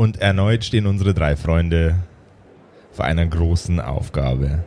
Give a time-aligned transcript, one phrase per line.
[0.00, 1.94] Und erneut stehen unsere drei Freunde
[2.90, 4.64] vor einer großen Aufgabe.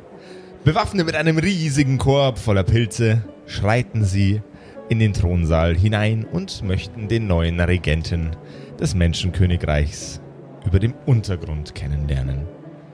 [0.63, 4.43] Bewaffnet mit einem riesigen Korb voller Pilze schreiten sie
[4.89, 8.35] in den Thronsaal hinein und möchten den neuen Regenten
[8.79, 10.21] des Menschenkönigreichs
[10.67, 12.45] über dem Untergrund kennenlernen,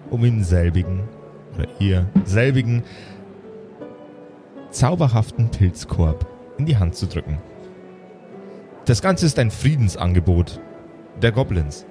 [0.10, 1.10] um ihm selbigen
[1.58, 2.84] oder ihr selbigen
[4.72, 6.26] zauberhaften Pilzkorb
[6.58, 7.38] in die Hand zu drücken.
[8.86, 10.62] Das Ganze ist ein Friedensangebot
[11.22, 11.86] der Goblins.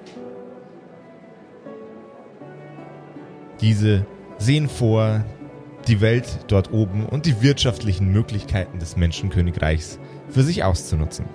[3.61, 4.05] Diese
[4.37, 5.23] sehen vor,
[5.87, 9.99] die Welt dort oben und die wirtschaftlichen Möglichkeiten des Menschenkönigreichs
[10.29, 11.25] für sich auszunutzen.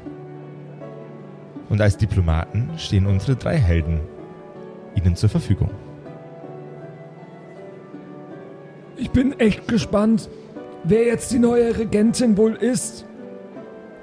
[1.69, 4.00] Und als Diplomaten stehen unsere drei Helden
[4.95, 5.70] ihnen zur Verfügung.
[8.97, 10.28] Ich bin echt gespannt,
[10.84, 13.05] wer jetzt die neue Regentin wohl ist.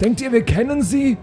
[0.01, 1.17] Denkt ihr, wir kennen sie?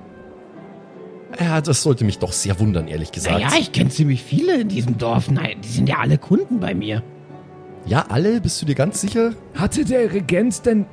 [1.38, 3.34] Ja, das sollte mich doch sehr wundern, ehrlich gesagt.
[3.38, 5.30] Naja, ich kenne ziemlich viele in diesem Dorf.
[5.30, 7.02] Nein, die sind ja alle Kunden bei mir.
[7.87, 8.40] Ja, alle?
[8.40, 9.32] Bist du dir ganz sicher?
[9.54, 10.87] Hatte der Regent denn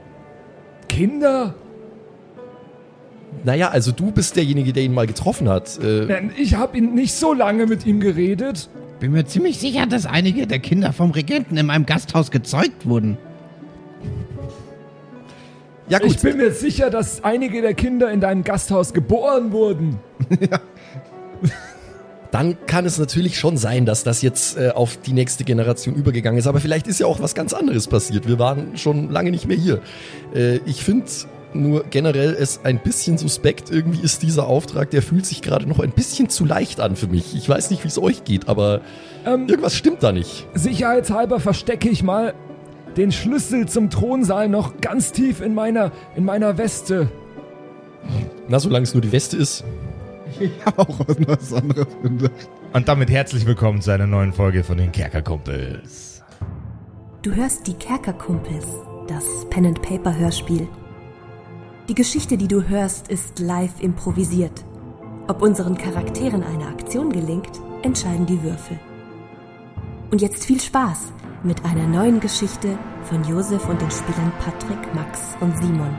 [0.88, 1.56] Kinder?
[3.44, 5.78] Naja, also du bist derjenige, der ihn mal getroffen hat.
[5.82, 8.70] Äh, Nein, ich habe ihn nicht so lange mit ihm geredet.
[9.00, 13.18] Bin mir ziemlich sicher, dass einige der Kinder vom Regenten in meinem Gasthaus gezeugt wurden.
[15.90, 20.00] Ja gut, Ich bin mir sicher, dass einige der Kinder in deinem Gasthaus geboren wurden.
[22.32, 26.38] dann kann es natürlich schon sein, dass das jetzt äh, auf die nächste Generation übergegangen
[26.38, 26.48] ist.
[26.48, 28.28] Aber vielleicht ist ja auch was ganz anderes passiert.
[28.28, 29.82] Wir waren schon lange nicht mehr hier.
[30.34, 31.06] Äh, ich finde
[31.54, 33.72] nur generell es ein bisschen suspekt.
[33.72, 37.08] Irgendwie ist dieser Auftrag, der fühlt sich gerade noch ein bisschen zu leicht an für
[37.08, 37.36] mich.
[37.36, 38.82] Ich weiß nicht, wie es euch geht, aber
[39.26, 40.46] Ähm, irgendwas stimmt da nicht.
[40.54, 42.34] Sicherheitshalber verstecke ich mal
[42.98, 47.10] den Schlüssel zum Thronsaal noch ganz tief in meiner, in meiner Weste.
[48.48, 49.64] Na, solange es nur die Weste ist.
[50.40, 52.50] Ich habe auch was anderes gedacht.
[52.74, 56.24] Und damit herzlich willkommen zu einer neuen Folge von den Kerkerkumpels.
[57.22, 58.66] Du hörst die Kerkerkumpels,
[59.08, 60.68] das Pen and Paper Hörspiel.
[61.88, 64.66] Die Geschichte, die du hörst, ist live improvisiert.
[65.28, 68.80] Ob unseren Charakteren eine Aktion gelingt, entscheiden die Würfel.
[70.12, 71.14] Und jetzt viel Spaß
[71.46, 75.96] mit einer neuen Geschichte von Josef und den Spielern Patrick, Max und Simon.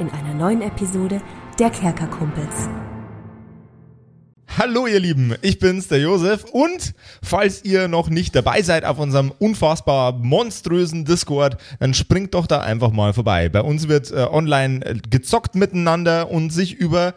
[0.00, 1.20] In einer neuen Episode
[1.58, 2.68] der Kerkerkumpels.
[4.56, 8.98] Hallo ihr Lieben, ich bin's, der Josef und falls ihr noch nicht dabei seid auf
[8.98, 13.50] unserem unfassbar monströsen Discord, dann springt doch da einfach mal vorbei.
[13.50, 17.14] Bei uns wird äh, online äh, gezockt miteinander und sich über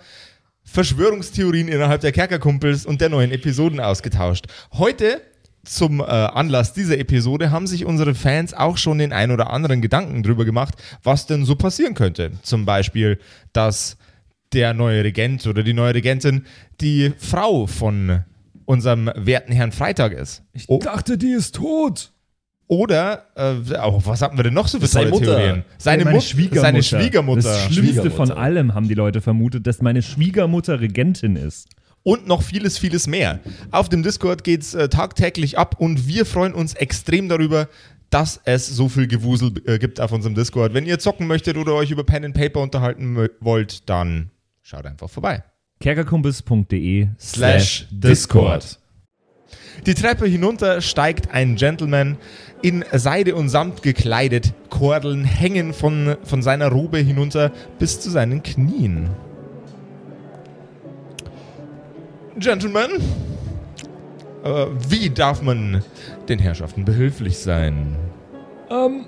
[0.65, 4.47] Verschwörungstheorien innerhalb der Kerkerkumpels und der neuen Episoden ausgetauscht.
[4.73, 5.21] Heute
[5.67, 9.81] zum äh, Anlass dieser Episode haben sich unsere Fans auch schon den ein oder anderen
[9.81, 12.31] Gedanken drüber gemacht, was denn so passieren könnte.
[12.41, 13.19] Zum Beispiel,
[13.53, 13.97] dass
[14.53, 16.45] der neue Regent oder die neue Regentin
[16.81, 18.23] die Frau von
[18.65, 20.43] unserem werten Herrn Freitag ist.
[20.53, 22.11] Ich O- dachte, die ist tot.
[22.69, 25.37] oder, äh, auch, was hatten wir denn noch so für Seine tolle Mutter.
[25.37, 25.63] Theorien?
[25.77, 26.61] Seine, Mut Schwiegermutter.
[26.61, 27.41] seine Schwiegermutter.
[27.43, 28.37] Das Schlimmste von Schwiegermutter.
[28.37, 31.69] allem haben die Leute vermutet, dass meine Schwiegermutter Regentin ist.
[32.07, 33.41] Und noch vieles, vieles mehr.
[33.69, 37.67] Auf dem Discord geht's äh, tagtäglich ab und wir freuen uns extrem darüber,
[38.09, 40.73] dass es so viel Gewusel äh, gibt auf unserem Discord.
[40.73, 44.31] Wenn ihr zocken möchtet oder euch über Pen and Paper unterhalten wollt, dann
[44.63, 45.43] schaut einfach vorbei.
[45.81, 48.79] kerkerkumpels.de Slash Discord.
[49.85, 52.15] Die Treppe hinunter steigt ein Gentleman
[52.61, 54.53] in Seide und Samt gekleidet.
[54.69, 59.09] Kordeln hängen von, von seiner Robe hinunter bis zu seinen Knien.
[62.39, 62.91] Gentleman,
[64.43, 65.83] äh, wie darf man
[66.29, 67.95] den Herrschaften behilflich sein?
[68.69, 69.05] Ähm,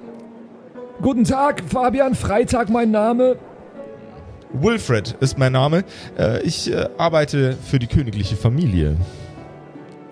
[1.02, 3.36] guten Tag, Fabian Freitag mein Name.
[4.54, 5.84] Wilfred ist mein Name.
[6.18, 8.96] Äh, ich äh, arbeite für die königliche Familie.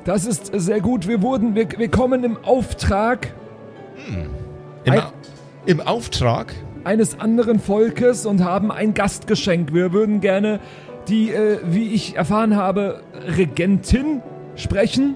[0.06, 1.08] Das ist sehr gut.
[1.08, 3.34] Wir wurden, wir, wir kommen im Auftrag
[4.86, 5.02] Im, Ein-
[5.66, 6.54] im Auftrag
[6.84, 9.74] eines anderen Volkes und haben ein Gastgeschenk.
[9.74, 10.60] Wir würden gerne
[11.08, 13.02] die, äh, wie ich erfahren habe,
[13.38, 14.22] Regentin
[14.56, 15.16] sprechen.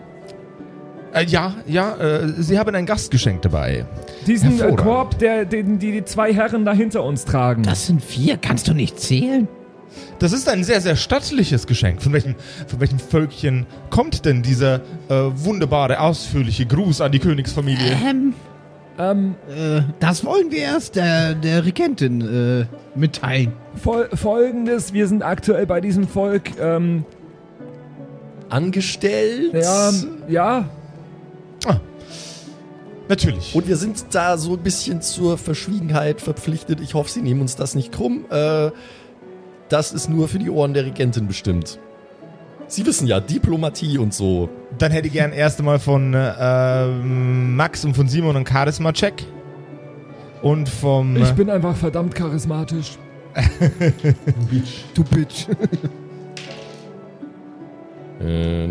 [1.13, 3.85] Äh, ja, ja, äh, Sie haben ein Gastgeschenk dabei.
[4.27, 4.75] Diesen äh.
[4.75, 7.63] Korb, der, den die, die zwei Herren da hinter uns tragen.
[7.63, 9.47] Das sind vier, kannst du nicht zählen?
[10.19, 12.01] Das ist ein sehr, sehr stattliches Geschenk.
[12.01, 12.35] Von welchem,
[12.67, 14.75] von welchem Völkchen kommt denn dieser
[15.09, 17.97] äh, wunderbare, ausführliche Gruß an die Königsfamilie?
[18.07, 18.33] Ähm,
[19.01, 22.65] ähm, äh, das wollen wir erst der, der Regentin äh,
[22.97, 23.53] mitteilen.
[23.81, 27.05] fol Folgendes, wir sind aktuell bei diesem Volk, ähm,
[28.49, 29.53] Angestellt.
[29.53, 29.91] ja,
[30.27, 30.65] ja,
[33.11, 33.53] Natürlich.
[33.53, 36.79] Und wir sind da so ein bisschen zur Verschwiegenheit verpflichtet.
[36.79, 38.23] Ich hoffe, Sie nehmen uns das nicht krumm.
[38.29, 38.71] Äh,
[39.67, 41.77] das ist nur für die Ohren der Regentin bestimmt.
[42.71, 44.47] Sie wissen ja, Diplomatie und so.
[44.77, 49.25] Dann hätte ich gern erst einmal von äh, Max und von Simon einen Charisma-Check.
[50.41, 51.17] Und vom.
[51.17, 52.97] Ich bin einfach verdammt charismatisch.
[54.93, 55.47] Du Bitch.
[58.21, 58.67] Äh.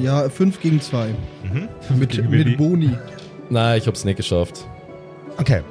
[0.00, 1.14] Ja, 5 gegen 2.
[1.96, 2.96] Mit, Gegen mit Boni.
[3.48, 4.66] Na, ich hab's nicht geschafft.
[5.38, 5.62] Okay.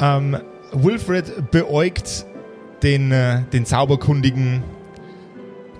[0.00, 0.38] Ähm,
[0.72, 2.24] Wilfred beäugt
[2.82, 4.62] den, äh, den zauberkundigen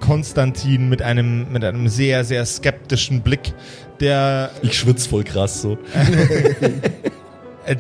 [0.07, 3.55] Konstantin mit einem, mit einem sehr, sehr skeptischen Blick,
[4.01, 5.79] der Ich schwitz voll krass so.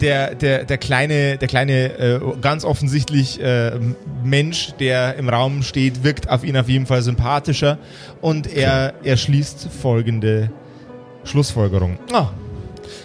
[0.00, 3.72] Der, der, der kleine, der kleine äh, ganz offensichtlich äh,
[4.24, 7.76] Mensch, der im Raum steht, wirkt auf ihn auf jeden Fall sympathischer
[8.22, 10.50] und er, er schließt folgende
[11.24, 11.98] Schlussfolgerung.
[12.14, 12.30] Ah,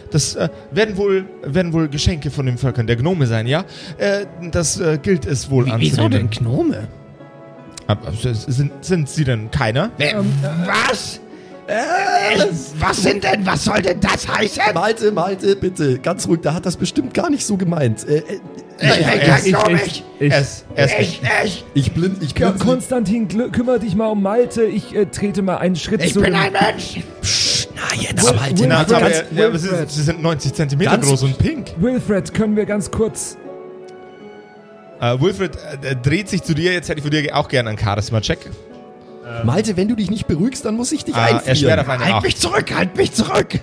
[0.09, 3.65] das äh, werden, wohl, werden wohl Geschenke von den Völkern der Gnome sein, ja?
[3.97, 6.29] Äh, das äh, gilt es wohl Wie, wieso anzunehmen.
[6.29, 6.87] denn Gnome?
[8.21, 9.91] Sind, sind sie denn keiner?
[9.97, 10.13] Äh,
[10.65, 11.19] was?
[11.67, 12.45] Äh,
[12.79, 14.61] was sind denn, was soll denn das heißen?
[14.73, 18.07] Malte, Malte, bitte, ganz ruhig, der hat das bestimmt gar nicht so gemeint.
[18.07, 18.39] Äh, äh,
[19.75, 20.03] Ich.
[20.19, 21.65] Ich, ist Echt, echt.
[21.73, 22.59] ich blind, ich blind.
[22.59, 24.63] Konstantin, kümmere dich mal um Malte.
[24.63, 27.01] Ich äh, trete mal einen Schritt Ich zu bin ein Mensch.
[27.75, 31.67] Na, jetzt, Malte, Na, aber, sie, sind 90 Zentimeter Ganz- groß und pink.
[31.77, 33.37] Wilfred, können wir ganz kurz...
[35.01, 36.73] Äh, Wilfred äh, dreht sich zu dir.
[36.73, 38.49] Jetzt hätte ich von dir auch gerne einen Charisma-Check.
[39.43, 41.79] Malte, wenn du dich nicht beruhigst, dann muss ich dich Ah, er einfrieren.
[41.79, 42.23] auf eine Halt 8.
[42.23, 43.59] mich zurück, halt mich zurück.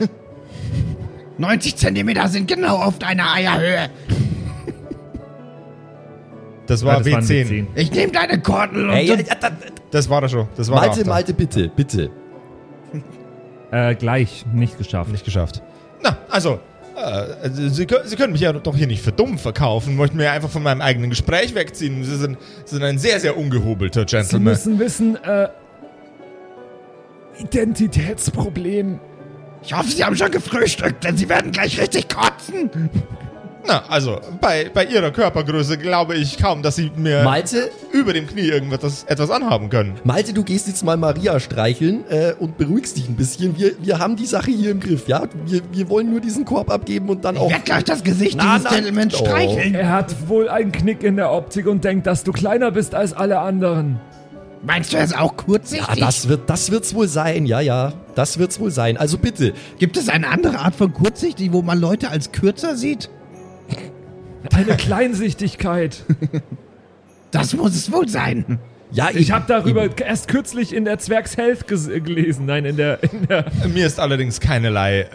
[1.38, 3.90] 90 Zentimeter sind genau auf deiner Eierhöhe.
[6.66, 7.46] Das war das waren die W10.
[7.48, 7.66] zehn.
[7.74, 9.50] Ich nehme deine Kordel und Ey, ja, ja, da,
[9.90, 10.48] Das war er schon.
[10.56, 11.04] Das war Malte.
[11.04, 12.10] Malte, bitte, bitte.
[13.72, 15.10] Äh, gleich, nicht geschafft.
[15.10, 15.60] Nicht geschafft.
[16.00, 16.60] Na, also,
[16.96, 19.96] äh, Sie, kö- Sie können mich ja doch hier nicht für dumm verkaufen.
[19.96, 22.02] Möchten mir einfach von meinem eigenen Gespräch wegziehen.
[22.04, 24.44] Sie sind, Sie sind ein sehr, sehr ungehobelter Sie Gentleman.
[24.52, 25.48] müssen wissen, äh...
[27.38, 28.98] Identitätsproblem.
[29.62, 32.70] Ich hoffe, Sie haben schon gefrühstückt, denn Sie werden gleich richtig kotzen.
[33.66, 38.26] Na, also, bei, bei Ihrer Körpergröße glaube ich kaum, dass Sie mir Malte, über dem
[38.26, 39.94] Knie irgendetwas etwas anhaben können.
[40.04, 43.58] Malte, du gehst jetzt mal Maria streicheln äh, und beruhigst dich ein bisschen.
[43.58, 45.24] Wir, wir haben die Sache hier im Griff, ja?
[45.46, 47.50] Wir, wir wollen nur diesen Korb abgeben und dann Ich auch.
[47.50, 49.16] werde gleich das Gesicht Na, dieses Gentleman oh.
[49.16, 49.74] streicheln.
[49.74, 53.12] Er hat wohl einen Knick in der Optik und denkt, dass du kleiner bist als
[53.12, 54.00] alle anderen.
[54.62, 55.96] Meinst du, er ist auch kurzsichtig?
[55.96, 57.92] Ja, das wird, das wird's wohl sein, ja, ja.
[58.14, 58.96] Das wird's wohl sein.
[58.96, 63.10] Also bitte, Gibt es eine andere Art von kurzsichtig, wo man Leute als kürzer sieht?
[64.54, 66.04] Eine Kleinsichtigkeit.
[67.32, 68.58] Das muss es wohl sein.
[68.92, 69.94] ja, Ich eben, habe darüber eben.
[69.98, 72.46] erst kürzlich in der Zwergs Health ges- gelesen.
[72.46, 73.44] Nein, in der, in der
[73.74, 75.08] Mir ist allerdings keinerlei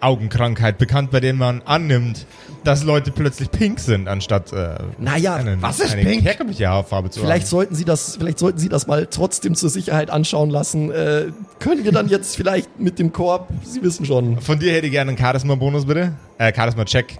[0.00, 2.26] Augenkrankheit bekannt, bei denen man annimmt,
[2.64, 6.24] dass Leute plötzlich pink sind, anstatt äh, Naja, einen, was ist eine pink?
[6.24, 7.50] herkömmliche Haarfarbe zu Vielleicht haben.
[7.50, 10.90] sollten Sie das, vielleicht sollten Sie das mal trotzdem zur Sicherheit anschauen lassen.
[10.90, 11.26] Äh,
[11.60, 14.40] können wir dann jetzt vielleicht mit dem Korb, Sie wissen schon.
[14.40, 16.14] Von dir hätte ich gerne einen Charisma-Bonus, bitte.
[16.38, 17.18] Äh, Charisma-Check.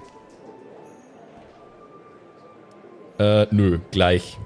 [3.21, 4.39] Äh, nö, gleich.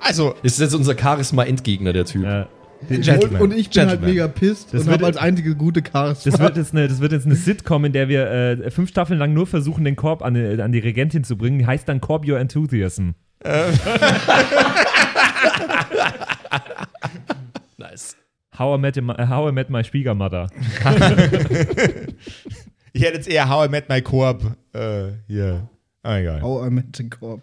[0.00, 2.22] Also, Ist jetzt unser Charisma-Endgegner, der Typ.
[2.22, 2.46] Ja.
[2.88, 4.10] Und, und ich bin halt Gentleman.
[4.10, 6.30] mega pissed Das und wird- habe als einzige gute Charisma.
[6.30, 9.18] Das wird, jetzt eine, das wird jetzt eine Sitcom, in der wir äh, fünf Staffeln
[9.18, 11.58] lang nur versuchen, den Korb an, die- an die Regentin zu bringen.
[11.58, 13.10] Die heißt dann Korb Your Enthusiasm.
[17.78, 18.16] Nice.
[18.56, 20.48] How I Met, My- How I Met My Schwiegermutter.
[22.98, 25.68] ich hätte jetzt eher How I Met My Coop äh, hier.
[26.02, 26.42] Ah, egal.
[26.42, 27.42] Oh, er mit den Korb.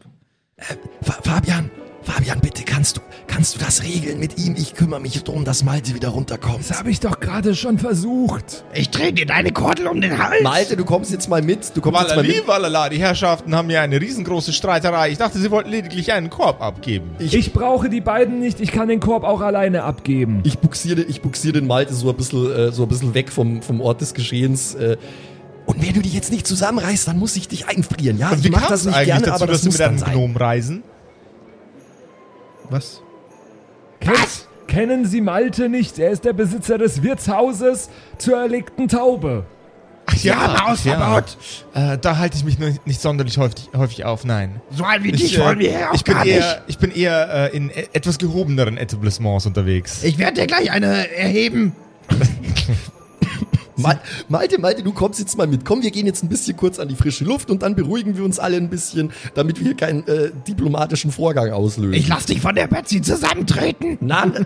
[1.01, 1.71] Fa Fabian,
[2.01, 4.55] Fabian, bitte kannst du, kannst du das regeln mit ihm?
[4.57, 6.69] Ich kümmere mich darum, dass Malte wieder runterkommt.
[6.69, 8.65] Das habe ich doch gerade schon versucht.
[8.73, 10.43] Ich drehe dir deine Kordel um den Hals.
[10.43, 11.71] Malte, du kommst jetzt mal mit.
[11.73, 12.47] Du kommst jetzt mal Walali, mit.
[12.49, 15.11] walala, die Herrschaften haben ja eine riesengroße Streiterei.
[15.11, 17.11] Ich dachte, sie wollten lediglich einen Korb abgeben.
[17.19, 18.59] Ich brauche die beiden nicht.
[18.59, 20.41] Ich kann den Korb auch alleine abgeben.
[20.43, 23.61] Ich buxiere, ich buxiere den Malte so ein bisschen, äh, so ein bisschen weg vom,
[23.61, 24.75] vom Ort des Geschehens.
[24.75, 24.97] Äh,
[25.65, 28.17] und wenn du dich jetzt nicht zusammenreißt, dann muss ich dich einfrieren.
[28.17, 29.97] Ja, Und ich wie mach kam das nicht gerne, dazu, aber das muss mit einem
[29.97, 30.13] dann sein.
[30.15, 30.83] Gnom reisen?
[32.69, 33.01] Was?
[34.03, 34.47] Was?
[34.67, 35.99] Kennen Sie Malte nicht?
[35.99, 39.45] Er ist der Besitzer des Wirtshauses zur erlegten Taube.
[40.07, 41.37] Ach Sie haben Hausverbot.
[41.73, 44.61] Äh, da halte ich mich nicht, nicht sonderlich häufig, häufig auf, nein.
[44.71, 46.61] So einen wie Ich, dich äh, wollen wir hier auch ich bin gar eher, nicht.
[46.67, 50.03] Ich bin eher äh, in e etwas gehobeneren Etablissements unterwegs.
[50.03, 51.75] Ich werde dir gleich eine erheben.
[53.77, 55.65] Mal, Malte, Malte, du kommst jetzt mal mit.
[55.65, 58.23] Komm, wir gehen jetzt ein bisschen kurz an die frische Luft und dann beruhigen wir
[58.23, 61.93] uns alle ein bisschen, damit wir hier keinen äh, diplomatischen Vorgang auslösen.
[61.93, 63.97] Ich lass dich von der Betsy zusammentreten.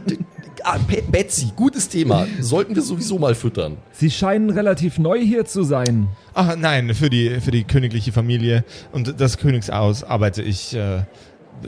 [0.08, 0.18] D-
[0.64, 0.78] ah,
[1.12, 2.26] Betsy, gutes Thema.
[2.40, 3.78] Sollten wir sowieso mal füttern.
[3.92, 6.08] Sie scheinen relativ neu hier zu sein.
[6.34, 11.04] Ach nein, für die, für die königliche Familie und das Königshaus arbeite ich äh,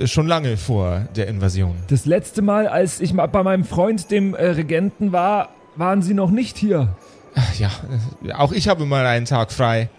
[0.06, 1.76] schon lange vor der Invasion.
[1.90, 6.14] Das letzte Mal, als ich mal bei meinem Freund, dem äh, Regenten, war, waren Sie
[6.14, 6.96] noch nicht hier.
[7.36, 7.70] Ach Ja,
[8.26, 9.90] äh, auch ich habe mal einen Tag frei.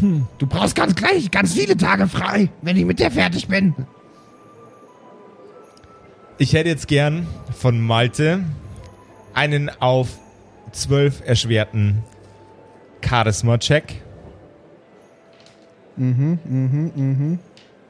[0.00, 3.74] Du brauchst ganz gleich ganz viele Tage frei, wenn ich mit dir fertig bin.
[6.38, 7.26] Ich hätte jetzt gern
[7.58, 8.44] von Malte
[9.34, 10.08] einen auf
[10.72, 12.02] 12 erschwerten
[13.04, 14.00] Charisma-Check.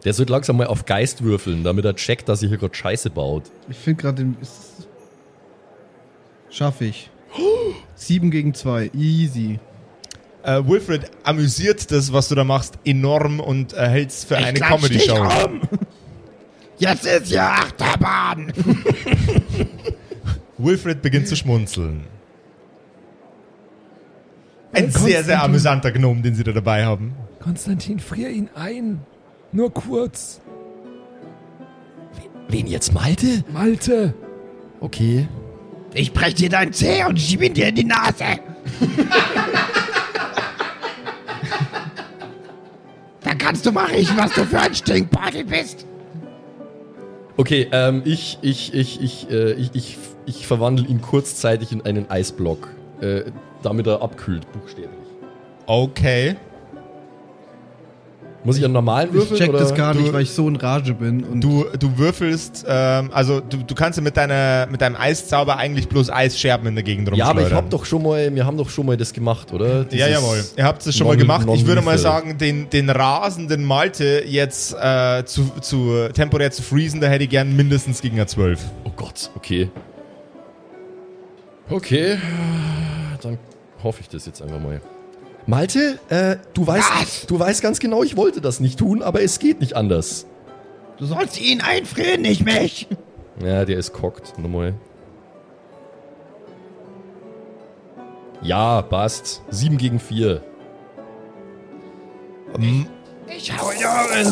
[0.04, 3.10] Der sollte langsam mal auf Geist würfeln, damit er checkt, dass ihr hier gerade Scheiße
[3.10, 3.44] baut.
[3.68, 4.36] Ich finde gerade den.
[4.40, 4.88] ist-
[6.48, 7.10] Schaff ich.
[7.94, 8.90] Sieben gegen zwei.
[8.94, 9.58] Easy.
[10.42, 14.88] Äh, Wilfred amüsiert das, was du da machst, enorm und äh, hält's für eine klatsch
[14.88, 15.46] dich Comedy-Show.
[15.46, 15.60] um.
[16.78, 18.52] Jetzt ist ja Achterbahn.
[20.58, 22.04] Wilfred beginnt zu schmunzeln.
[24.72, 27.14] Ein Hey, sehr, sehr amüsanter Gnome, den sie da dabei haben.
[27.40, 29.00] Konstantin, frier ihn ein.
[29.52, 30.40] Nur kurz.
[32.48, 33.44] Wen jetzt, Malte?
[33.52, 34.14] Malte.
[34.80, 35.28] Okay.
[35.94, 38.24] Ich brech dir dein Zeh und schieb ihn dir in die Nase.
[43.22, 45.86] Dann kannst du mal riechen, was du für ein Stinkbeutel bist.
[47.36, 52.10] Okay, ähm, ich, ich, ich, ich, äh, ich, ich, ich verwandle ihn kurzzeitig in einen
[52.10, 52.68] Eisblock,
[53.00, 53.22] äh,
[53.62, 54.90] damit er abkühlt, buchstäblich.
[55.66, 56.36] Okay.
[58.42, 59.38] Muss ich einen normalen Ich würfeln?
[59.38, 59.58] check oder?
[59.58, 61.24] das gar du- nicht, weil ich so in Rage bin.
[61.24, 65.58] Und Du, du würfelst, ähm, also du, du kannst ja mit, deiner, mit deinem Eiszauber
[65.58, 67.56] eigentlich bloß Eisscherben in der Gegend Ja, aber ich rumschleudern.
[67.64, 69.80] hab doch schon mal, wir haben doch schon mal das gemacht, oder?
[69.80, 70.44] Ja, Dieses jawohl.
[70.56, 71.46] Ihr habt es schon mal gemacht.
[71.52, 76.98] Ich würde mal sagen, den, den rasenden Malte jetzt äh, zu, zu temporär zu freezen,
[77.02, 78.58] da hätte ich gern mindestens gegen eine 12.
[78.84, 79.68] Oh Gott, okay.
[81.68, 82.18] Okay,
[83.22, 83.38] dann
[83.82, 84.80] hoffe ich das jetzt einfach mal.
[85.46, 87.26] Malte, äh, du weißt, Was?
[87.26, 90.26] du weißt ganz genau, ich wollte das nicht tun, aber es geht nicht anders.
[90.98, 92.86] Du sollst ihn einfrieren, nicht mich.
[93.42, 94.74] Ja, der ist cockt, nochmal.
[98.42, 99.42] Ja, passt.
[99.50, 100.42] 7 gegen 4.
[103.36, 104.26] Ich hau dir.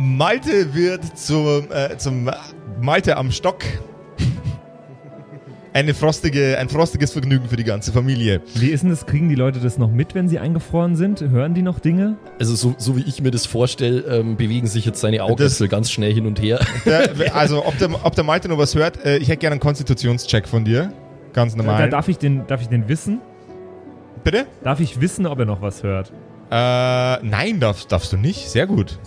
[0.00, 2.30] Malte wird zum, äh, zum
[2.80, 3.62] Malte am Stock.
[5.74, 8.40] Eine frostige, ein frostiges Vergnügen für die ganze Familie.
[8.54, 9.06] Wie ist denn das?
[9.06, 11.20] Kriegen die Leute das noch mit, wenn sie eingefroren sind?
[11.20, 12.16] Hören die noch Dinge?
[12.38, 15.90] Also so, so wie ich mir das vorstelle, ähm, bewegen sich jetzt seine Augäpfel ganz
[15.90, 16.60] schnell hin und her.
[16.86, 19.60] Der, also, ob der, ob der Malte noch was hört, äh, ich hätte gerne einen
[19.60, 20.92] Konstitutionscheck von dir.
[21.32, 21.90] Ganz Da, normal.
[21.90, 23.20] darf, ich den, darf ich den wissen?
[24.22, 24.46] Bitte?
[24.62, 26.12] Darf ich wissen, ob er noch was hört?
[26.52, 26.54] Äh,
[27.26, 28.48] nein, darfst, darfst du nicht.
[28.48, 29.00] Sehr gut.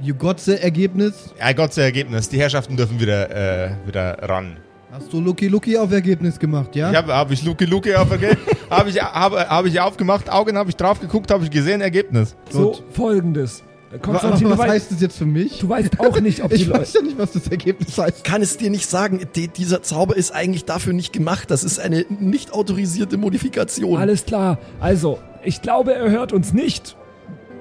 [0.00, 1.34] You got the Ergebnis?
[1.38, 2.28] Ja, Gott sei Ergebnis.
[2.28, 4.56] Die Herrschaften dürfen wieder, äh, wieder ran.
[4.92, 6.90] Hast du Lucky Lucky auf Ergebnis gemacht, ja?
[6.90, 8.38] Ich habe hab ich Luke Luke aufgegeben,
[8.70, 12.36] habe ich, hab, hab ich aufgemacht, Augen habe ich drauf geguckt, habe ich gesehen, Ergebnis.
[12.48, 12.84] So, Gut.
[12.92, 13.64] folgendes.
[14.02, 15.60] Konstantin, was weißt, heißt das jetzt für mich?
[15.60, 16.80] du weißt auch nicht, ob die Ich Leute...
[16.80, 18.22] weiß ja nicht, was das Ergebnis heißt.
[18.22, 21.50] Kann es dir nicht sagen, die, dieser Zauber ist eigentlich dafür nicht gemacht.
[21.50, 23.98] Das ist eine nicht autorisierte Modifikation.
[23.98, 24.58] Alles klar.
[24.78, 26.96] Also, ich glaube, er hört uns nicht.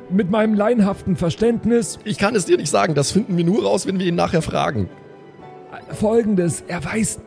[0.09, 2.95] Mit meinem laienhaften Verständnis Ich kann es dir nicht sagen.
[2.95, 4.89] Das finden wir nur raus, wenn wir ihn nachher fragen.
[5.91, 6.63] folgendes.
[6.67, 7.19] Er weiß...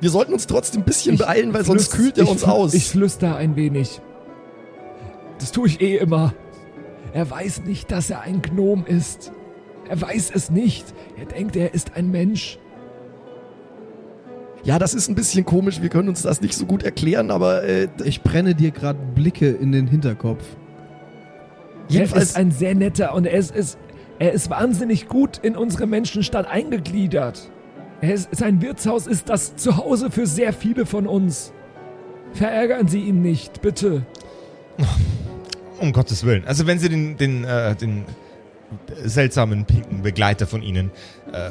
[0.00, 2.74] Wir sollten uns trotzdem ein bisschen Ich beeilen, weil sonst kühlt er ich uns aus.
[2.74, 4.00] Ich flüster ein wenig.
[5.38, 6.34] Das tue ich eh immer.
[7.12, 9.30] Er weiß nicht, dass er ein Gnom ist.
[9.88, 10.92] Er weiß es nicht.
[11.16, 12.58] Er denkt, er ist ein Mensch.
[14.64, 15.80] ja, das ist ein bisschen komisch.
[15.80, 19.48] Wir können uns das nicht so gut erklären, aber äh, Ich brenne dir gerade Blicke
[19.50, 20.42] in den Hinterkopf.
[21.88, 22.30] Jedenfalls.
[22.30, 23.78] ist ein sehr netter und er ist, ist,
[24.18, 27.50] er ist wahnsinnig gut in unsere Menschenstadt eingegliedert.
[28.00, 31.52] Er ist, sein Wirtshaus ist das Zuhause für sehr viele von uns.
[32.32, 34.04] Verärgern Sie ihn nicht, bitte.
[35.78, 36.44] Um Gottes Willen.
[36.46, 38.04] Also wenn sie den, den, äh, den
[39.04, 40.90] seltsamen pinken Begleiter von ihnen,
[41.32, 41.50] äh,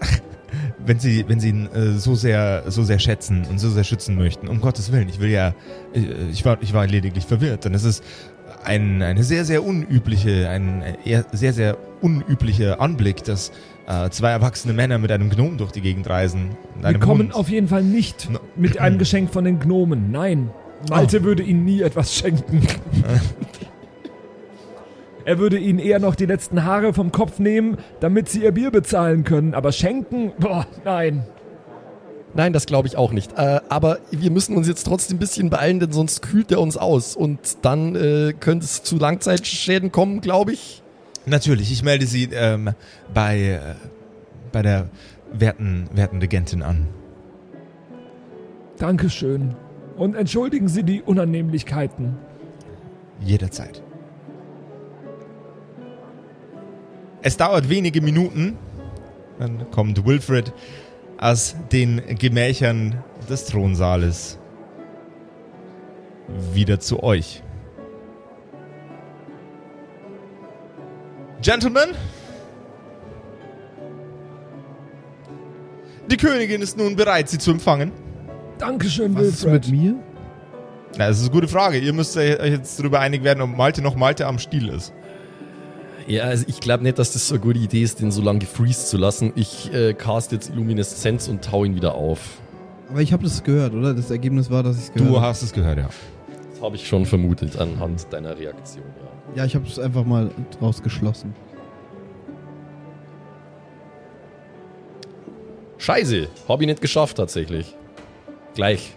[0.86, 4.16] wenn sie, wenn sie ihn äh, so sehr, so sehr schätzen und so sehr schützen
[4.16, 5.54] möchten, um Gottes Willen, ich will ja,
[5.94, 8.04] äh, ich war, ich war lediglich verwirrt, denn es ist
[8.64, 13.52] ein, eine sehr, sehr unübliche, ein eher sehr, sehr unüblicher Anblick, dass
[13.86, 16.50] äh, zwei erwachsene Männer mit einem Gnom durch die Gegend reisen.
[16.80, 17.34] Wir kommen Hund.
[17.34, 18.40] auf jeden Fall nicht No.
[18.56, 20.10] mit einem Geschenk von den Gnomen.
[20.10, 20.50] Nein,
[20.90, 22.62] Malte würde ihnen nie etwas schenken.
[25.24, 28.70] er würde ihnen eher noch die letzten Haare vom Kopf nehmen, damit sie ihr Bier
[28.70, 29.54] bezahlen können.
[29.54, 30.32] Aber schenken?
[30.38, 31.24] Boah, nein.
[32.36, 33.32] Nein, das glaube ich auch nicht.
[33.38, 36.76] Äh, aber wir müssen uns jetzt trotzdem ein bisschen beeilen, denn sonst kühlt er uns
[36.76, 37.14] aus.
[37.14, 40.82] Und dann äh, könnte es zu Langzeitschäden kommen, glaube ich.
[41.26, 42.74] Natürlich, ich melde Sie ähm,
[43.12, 43.60] bei, äh,
[44.52, 44.88] bei der
[45.32, 46.88] werten, werten Regentin an.
[48.78, 49.54] Dankeschön.
[49.96, 52.16] Und entschuldigen Sie die Unannehmlichkeiten.
[53.20, 53.80] jederzeit.
[57.22, 58.58] Es dauert wenige Minuten,
[59.38, 60.52] dann kommt Wilfred
[61.24, 64.38] aus den Gemächern des Thronsaales
[66.52, 67.42] wieder zu euch.
[71.40, 71.94] Gentlemen,
[76.10, 77.90] die Königin ist nun bereit, sie zu empfangen.
[78.58, 79.70] Dankeschön, Was ist Wilfred.
[79.70, 79.94] mit mir?
[80.98, 81.78] Na, das ist eine gute Frage.
[81.78, 84.92] Ihr müsst euch jetzt darüber einig werden, ob Malte noch Malte am Stiel ist.
[86.06, 88.40] Ja, also ich glaube nicht, dass das so eine gute Idee ist, den so lange
[88.40, 89.32] gefreeze zu lassen.
[89.36, 92.20] Ich äh, cast jetzt Illumineszenz und tau ihn wieder auf.
[92.90, 93.94] Aber ich habe das gehört, oder?
[93.94, 95.26] Das Ergebnis war, dass ich es gehört Du habe.
[95.26, 95.88] hast es gehört, ja.
[96.52, 99.36] Das habe ich schon vermutet anhand deiner Reaktion, ja.
[99.36, 100.30] Ja, ich habe es einfach mal
[100.60, 101.34] rausgeschlossen.
[105.78, 107.74] Scheiße, habe ich nicht geschafft tatsächlich.
[108.54, 108.94] Gleich.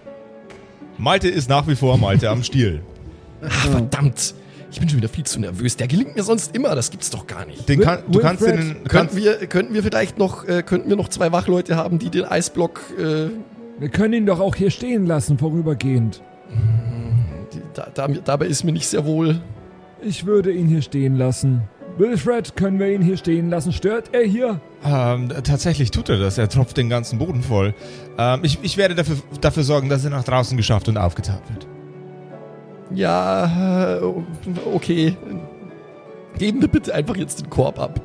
[0.97, 2.81] Malte ist nach wie vor Malte am Stiel.
[3.41, 4.33] Ah, verdammt.
[4.71, 5.77] Ich bin schon wieder viel zu nervös.
[5.77, 7.67] Der gelingt mir sonst immer, das gibt's doch gar nicht.
[7.69, 8.83] Den kann, du kannst den.
[8.83, 12.25] Könnten wir, könnten wir vielleicht noch, äh, könnten wir noch zwei Wachleute haben, die den
[12.25, 13.29] Eisblock, äh,
[13.79, 16.21] Wir können ihn doch auch hier stehen lassen, vorübergehend.
[17.73, 19.41] da, da, dabei ist mir nicht sehr wohl.
[20.01, 21.61] Ich würde ihn hier stehen lassen.
[21.97, 23.71] Wilfred, können wir ihn hier stehen lassen?
[23.73, 24.61] Stört er hier?
[24.85, 26.37] ähm, tatsächlich tut er das.
[26.37, 27.73] Er tropft den ganzen Boden voll.
[28.19, 31.65] Ähm, ich, ich werde dafür, dafür sorgen, dass er nach draußen geschafft und aufgetaucht wird.
[32.93, 34.01] Ja, äh,
[34.73, 35.15] okay.
[36.37, 37.99] Geben wir bitte einfach jetzt den Korb ab.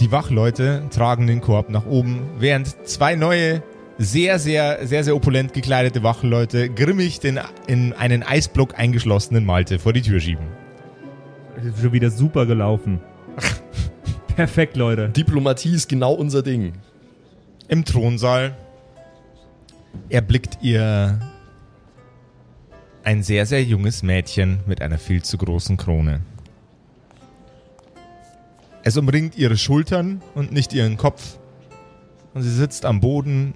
[0.00, 3.62] Die Wachleute tragen den Korb nach oben, während zwei neue,
[3.96, 9.92] sehr, sehr, sehr, sehr opulent gekleidete Wachleute grimmig den in einen Eisblock eingeschlossenen Malte vor
[9.92, 10.46] die Tür schieben.
[11.64, 13.00] Ist schon wieder super gelaufen.
[14.36, 15.08] Perfekt, Leute.
[15.10, 16.72] Diplomatie ist genau unser Ding.
[17.68, 18.56] Im Thronsaal
[20.08, 21.20] erblickt ihr
[23.02, 26.20] ein sehr, sehr junges Mädchen mit einer viel zu großen Krone.
[28.82, 31.38] Es umringt ihre Schultern und nicht ihren Kopf.
[32.34, 33.54] Und sie sitzt am Boden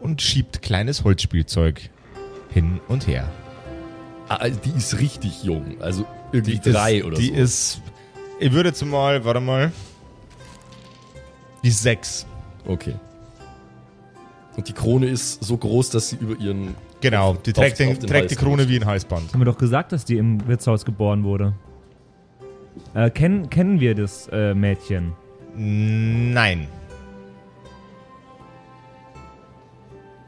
[0.00, 1.90] und schiebt kleines Holzspielzeug
[2.50, 3.28] hin und her.
[4.28, 5.80] Ah, die ist richtig jung.
[5.80, 7.34] Also irgendwie Die drei ist, oder die so.
[7.34, 7.80] ist,
[8.40, 9.72] ich würde jetzt mal, warte mal,
[11.62, 12.26] die ist sechs.
[12.66, 12.94] Okay.
[14.58, 16.74] Und die Krone ist so groß, dass sie über ihren.
[17.00, 19.32] Genau, die Auf- trägt, den, auf den trägt die Krone wie ein Halsband.
[19.32, 21.54] Haben wir doch gesagt, dass die im Wirtshaus geboren wurde.
[22.92, 25.12] Äh, kennen, kennen wir das äh, Mädchen?
[25.54, 26.66] Nein.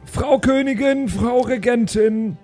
[0.04, 2.36] Frau Königin, Frau Regentin.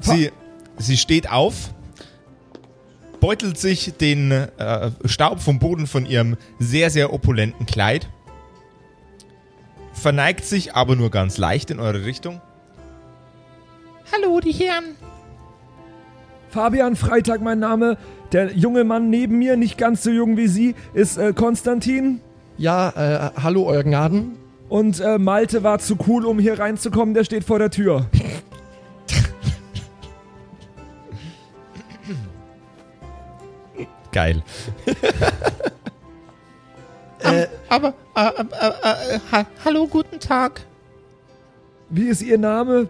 [0.00, 0.30] Sie,
[0.76, 1.72] sie steht auf,
[3.20, 8.10] beutelt sich den äh, Staub vom Boden von ihrem sehr, sehr opulenten Kleid,
[10.00, 12.40] verneigt sich aber nur ganz leicht in eure Richtung.
[14.12, 14.96] Hallo, die Herren.
[16.48, 17.96] Fabian Freitag, mein Name.
[18.32, 22.20] Der junge Mann neben mir, nicht ganz so jung wie Sie, ist äh, Konstantin.
[22.58, 24.36] Ja, äh, hallo, euer Gnaden.
[24.68, 27.14] Und äh, Malte war zu cool, um hier reinzukommen.
[27.14, 28.06] Der steht vor der Tür.
[34.12, 34.42] Geil.
[37.68, 40.62] Aber, äh, äh, äh, äh, ha hallo, guten Tag.
[41.88, 42.88] Wie ist Ihr Name?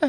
[0.00, 0.08] Äh,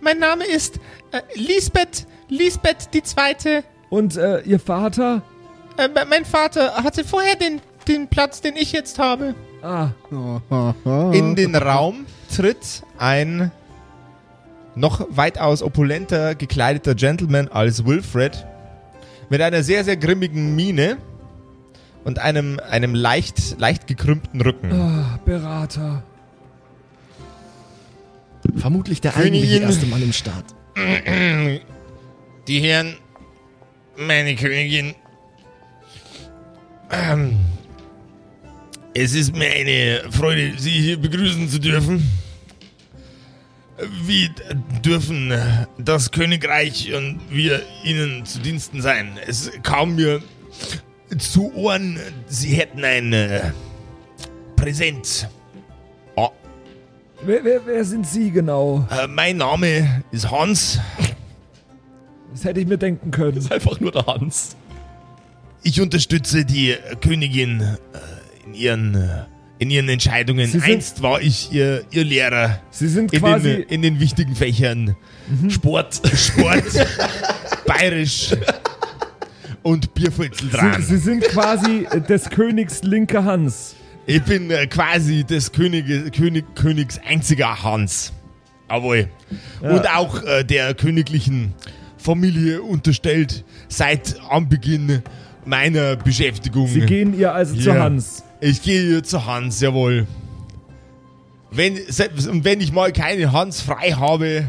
[0.00, 0.76] mein Name ist
[1.10, 3.64] äh, Lisbeth, Lisbeth die Zweite.
[3.90, 5.22] Und äh, Ihr Vater?
[5.76, 9.34] Äh, me- mein Vater hatte vorher den, den Platz, den ich jetzt habe.
[9.62, 9.88] Ah,
[11.12, 13.50] In den Raum tritt ein
[14.74, 18.46] noch weitaus opulenter gekleideter Gentleman als Wilfred
[19.28, 20.96] mit einer sehr, sehr grimmigen Miene
[22.04, 24.72] und einem, einem leicht, leicht gekrümmten Rücken.
[24.72, 26.02] ah, Berater.
[28.56, 29.34] Vermutlich der Königin.
[29.34, 30.44] eigentliche erste Mann im Staat.
[32.48, 32.96] Die Herren,
[33.96, 34.94] meine Königin.
[36.90, 37.38] Ähm,
[38.94, 42.10] es ist mir eine Freude, Sie hier begrüßen zu dürfen.
[44.04, 44.28] Wir
[44.84, 45.32] dürfen
[45.78, 49.18] das Königreich und wir Ihnen zu Diensten sein.
[49.26, 50.22] Es kam mir
[51.18, 53.40] zu Ohren, Sie hätten ein äh,
[54.56, 55.28] Präsent.
[56.16, 56.28] Oh,
[57.24, 58.86] Wer, wer, wer sind Sie genau?
[58.90, 60.78] äh, mein Name ist Hans.
[62.32, 63.36] Das hätte ich mir denken können.
[63.38, 64.56] ist einfach nur der Hans.
[65.62, 67.76] Ich unterstütze die Königin äh,
[68.46, 69.24] in ihren, äh,
[69.58, 70.46] in ihren Entscheidungen.
[70.48, 73.48] Sind- Einst war ich ihr, ihr Lehrer Sie sind in quasi.
[73.58, 74.96] den, in den wichtigen Fächern
[75.48, 76.00] Sport.
[76.16, 76.64] Sport,
[77.66, 78.34] Bayerisch
[79.62, 80.82] und Bierfutzel Sie, dran.
[80.82, 83.76] Sie sind quasi äh, des Königs linke Hans.
[84.06, 88.12] Ich bin äh, quasi des Könige, König, Königs einziger Hans.
[88.68, 89.08] Jawohl.
[89.60, 91.52] Und auch äh, der königlichen
[91.98, 95.02] Familie unterstellt seit Anbeginn
[95.44, 96.66] meiner Beschäftigung.
[96.66, 97.80] Sie gehen ihr also zu Ja.
[97.80, 98.24] Hans.
[98.40, 100.06] Ich gehe zu Hans, jawohl.
[101.50, 104.46] Wenn, selbst, und wenn ich mal keine Hans frei habe,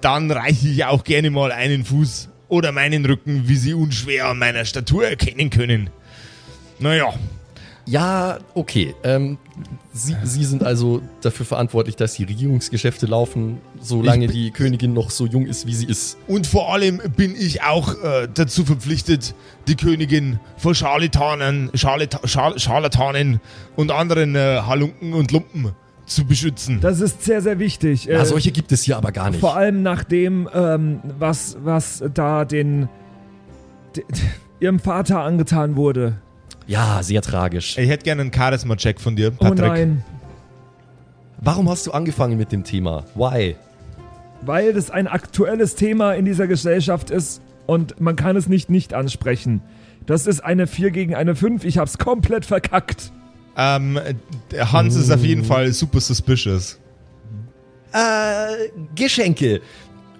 [0.00, 4.38] dann reiche ich auch gerne mal einen Fuß oder meinen Rücken, wie Sie unschwer an
[4.38, 5.90] meiner Statur erkennen können.
[6.78, 7.12] Naja,
[7.86, 8.94] Ja, okay.
[9.04, 9.38] Ähm,
[9.92, 15.24] Sie, Sie sind also dafür verantwortlich, dass die Regierungsgeschäfte laufen, solange die Königin noch so
[15.24, 16.18] jung ist, wie sie ist.
[16.26, 19.34] und vor allem bin ich auch äh, dazu verpflichtet,
[19.68, 23.40] die Königin vor Scharlatanen, Scharlata, Schar, Scharlatanen
[23.76, 25.72] und anderen äh, Halunken und Lumpen
[26.06, 26.80] zu beschützen.
[26.80, 28.04] Das ist sehr, sehr wichtig.
[28.04, 29.40] Ja, Äh, solche gibt es hier aber gar nicht.
[29.40, 32.88] Vor allem nach dem, ähm, was, was da den,
[33.96, 34.04] de,
[34.60, 36.14] ihrem Vater angetan wurde.
[36.68, 37.76] Ja, sehr tragisch.
[37.78, 39.58] Ich hätte gerne einen Charisma-Check von dir, Oh Patrick.
[39.60, 40.04] nein.
[41.40, 43.04] Warum hast du angefangen mit dem Thema?
[43.14, 43.56] Why?
[44.42, 48.94] Weil das ein aktuelles Thema in dieser Gesellschaft ist und man kann es nicht nicht
[48.94, 49.60] ansprechen.
[50.06, 51.64] Das ist eine 4 gegen eine 5.
[51.64, 53.12] Ich hab's komplett verkackt.
[53.56, 53.98] Ähm,
[54.54, 56.78] Hans ist auf jeden Fall super suspicious.
[57.92, 59.62] Äh, Geschenke.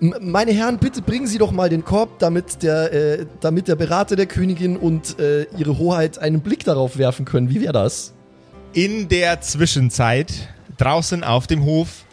[0.00, 3.76] M meine Herren, bitte bringen Sie doch mal den Korb, damit der, äh, damit der
[3.76, 7.50] Berater der Königin und äh, ihre Hoheit einen Blick darauf werfen können.
[7.50, 8.12] Wie wäre das?
[8.72, 10.32] In der Zwischenzeit,
[10.78, 12.04] draußen auf dem Hof,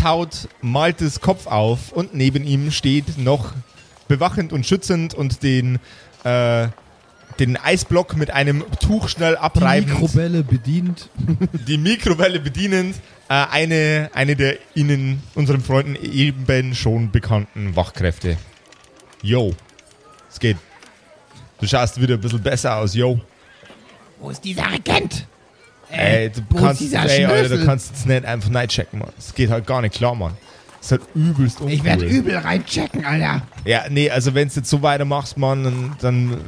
[0.00, 3.52] taut Maltes Kopf auf und neben ihm steht noch
[4.08, 5.78] bewachend und schützend und den,
[6.24, 6.68] äh,
[7.40, 11.08] den Eisblock mit einem Tuch schnell Die abreibend, Mikrowelle bedient.
[11.66, 12.96] die Mikrowelle bedienend,
[13.28, 18.36] äh, eine, eine der Ihnen, unseren Freunden eben schon bekannten Wachkräfte.
[19.22, 19.54] Yo,
[20.30, 20.58] es geht.
[21.60, 23.20] Du schaust wieder ein bisschen besser aus, yo.
[24.18, 25.26] Wo ist dieser Regent?
[25.90, 29.00] Ey, du wo ist kannst, dieser ey, Alter, du kannst jetzt nicht einfach nicht checken,
[29.00, 29.10] Mann.
[29.16, 30.36] Das geht halt gar nicht klar, Mann.
[30.78, 31.74] Das ist halt übelst uncool.
[31.74, 33.42] Ich werde übel reinchecken, Alter.
[33.64, 36.38] Ja, nee, also wenn du jetzt so weitermachst, Mann, dann, dann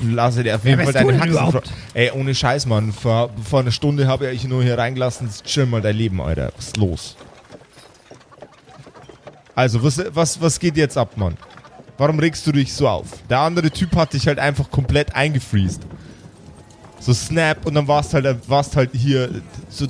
[0.00, 1.60] lasse dir auf jeden Fall deine Haxen.
[1.94, 2.92] Ey, ohne Scheiß, Mann.
[2.92, 5.28] Vor, vor einer Stunde habe ich nur hier reingelassen.
[5.44, 6.52] Chill mal dein Leben, Alter.
[6.56, 7.16] Was ist los?
[9.54, 11.36] Also, was, was, was geht jetzt ab, Mann?
[11.96, 13.06] Warum regst du dich so auf?
[13.28, 15.82] Der andere Typ hat dich halt einfach komplett eingefriest.
[17.00, 19.86] So Snap und dann warst halt, warst halt hier, so,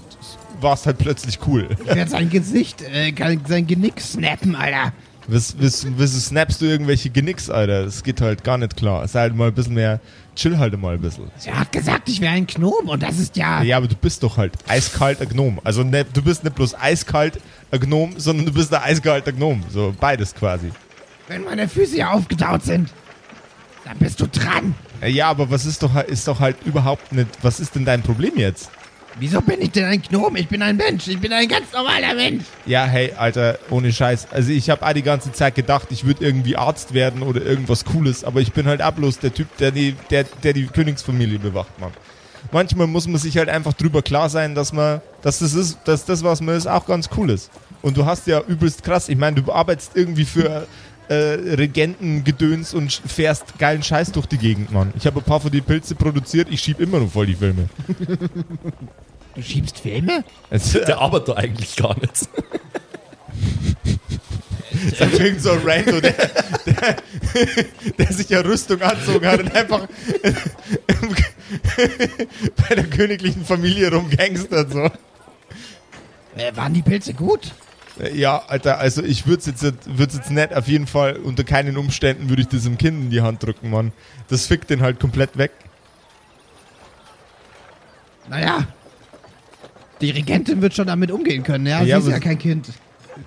[0.61, 1.69] warst halt plötzlich cool.
[1.81, 3.13] Ich werde sein Gesicht, äh,
[3.47, 4.93] sein Genick snappen, Alter.
[5.31, 7.85] Was, was, was snappst du irgendwelche Genicks, Alter?
[7.85, 9.07] Das geht halt gar nicht klar.
[9.07, 10.01] Sei halt mal ein bisschen mehr,
[10.35, 11.31] chill halt mal ein bisschen.
[11.45, 13.63] Er hat gesagt, ich wäre ein Gnom und das ist ja...
[13.63, 15.61] Ja, aber du bist doch halt eiskalt ein Gnom.
[15.65, 19.63] Also ne, du bist nicht bloß eiskalt ein Gnom, sondern du bist ein eiskalter Gnom.
[19.69, 20.73] So beides quasi.
[21.29, 22.91] Wenn meine Füße hier aufgetaut sind,
[23.85, 24.75] dann bist du dran.
[25.07, 28.33] Ja, aber was ist doch, ist doch halt überhaupt nicht, was ist denn dein Problem
[28.37, 28.71] jetzt?
[29.21, 30.37] Wieso bin ich denn ein Gnom?
[30.37, 31.09] Ich bin ein Mensch.
[31.09, 32.45] Ich bin ein ganz normaler Mensch.
[32.67, 34.29] Ja, hey, Alter, ohne Scheiß.
[34.31, 37.85] Also ich habe auch die ganze Zeit gedacht, ich würde irgendwie Arzt werden oder irgendwas
[37.85, 41.39] Cooles, aber ich bin halt auch bloß der Typ, der die, der, der die Königsfamilie
[41.41, 41.93] bewacht, Mann.
[42.53, 46.05] Manchmal muss man sich halt einfach drüber klar sein, dass man, dass das ist, dass
[46.05, 47.51] das, was man ist, auch ganz cool ist.
[47.83, 50.67] Und du hast ja übelst krass, ich meine, du arbeitest irgendwie für
[51.09, 54.93] äh, Regentengedöns und fährst geilen Scheiß durch die Gegend, Mann.
[54.97, 57.69] Ich habe ein paar von die Pilze produziert, ich schieb immer noch voll die Filme.
[59.39, 60.25] Du schiebst Filme?
[60.51, 62.11] Also, Der arbeitet doch eigentlich gar nicht.
[64.85, 66.13] ist halt irgend so ein Rando, der,
[66.67, 66.97] der,
[67.99, 69.87] der sich ja Rüstung anzogen hat und einfach
[72.69, 74.91] bei der königlichen Familie rumgangstert so.
[76.37, 77.55] Äh, waren die Pilze gut?
[78.13, 81.77] Ja, Alter, also ich würde es jetzt, würd's jetzt nicht, auf jeden Fall, unter keinen
[81.77, 83.93] Umständen würde ich das dem Kind in die Hand drücken, Mann.
[84.31, 85.53] Das fickt den halt komplett weg.
[88.29, 88.67] Naja.
[90.01, 91.83] Die Regentin wird schon damit umgehen können, ja?
[91.83, 92.69] Ja, Sie ist ja kein Kind.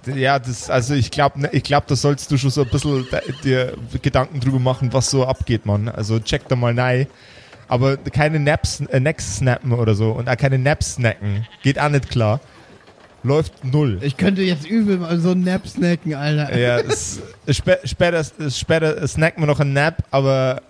[0.05, 3.05] Ja, das, also ich glaube, ich glaub, da sollst du schon so ein bisschen
[3.43, 5.89] dir Gedanken drüber machen, was so abgeht, Mann.
[5.89, 7.07] Also check da mal rein.
[7.67, 11.47] Aber keine Naps, äh, Necks snappen oder so und auch keine Naps snacken.
[11.63, 12.39] Geht auch nicht klar.
[13.23, 13.99] Läuft null.
[14.01, 16.57] Ich könnte jetzt übel mal so einen Nap snacken, Alter.
[16.57, 16.79] Ja,
[17.47, 20.63] später, später snacken wir noch einen Nap, aber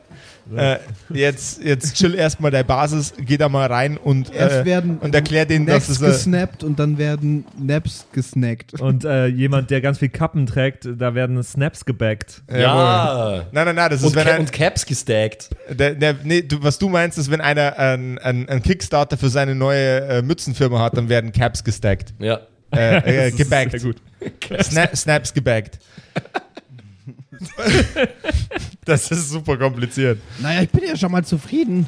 [0.55, 0.77] äh,
[1.13, 5.45] jetzt, jetzt chill erstmal der Basis, geh da mal rein und, äh, werden und erklär
[5.45, 6.01] denen, dass Naps es.
[6.01, 8.79] Äh, gesnappt und dann werden Naps gesnackt.
[8.79, 12.41] Und äh, jemand, der ganz viel Kappen trägt, da werden Snaps gebackt.
[12.51, 13.45] jawohl.
[13.51, 15.49] Nein, nein, nein, das ist, Und, wenn ein, und Caps gestackt.
[15.69, 19.29] der, der, nee, du, was du meinst, ist, wenn einer einen ein, ein Kickstarter für
[19.29, 22.13] seine neue äh, Mützenfirma hat, dann werden Caps gestackt.
[22.19, 22.39] Ja.
[22.73, 23.71] Äh, äh, gebackt.
[23.71, 23.97] Sehr gut.
[24.61, 25.79] Sna Snaps gebackt.
[28.85, 30.19] das ist super kompliziert.
[30.39, 31.87] Naja, ich bin ja schon mal zufrieden.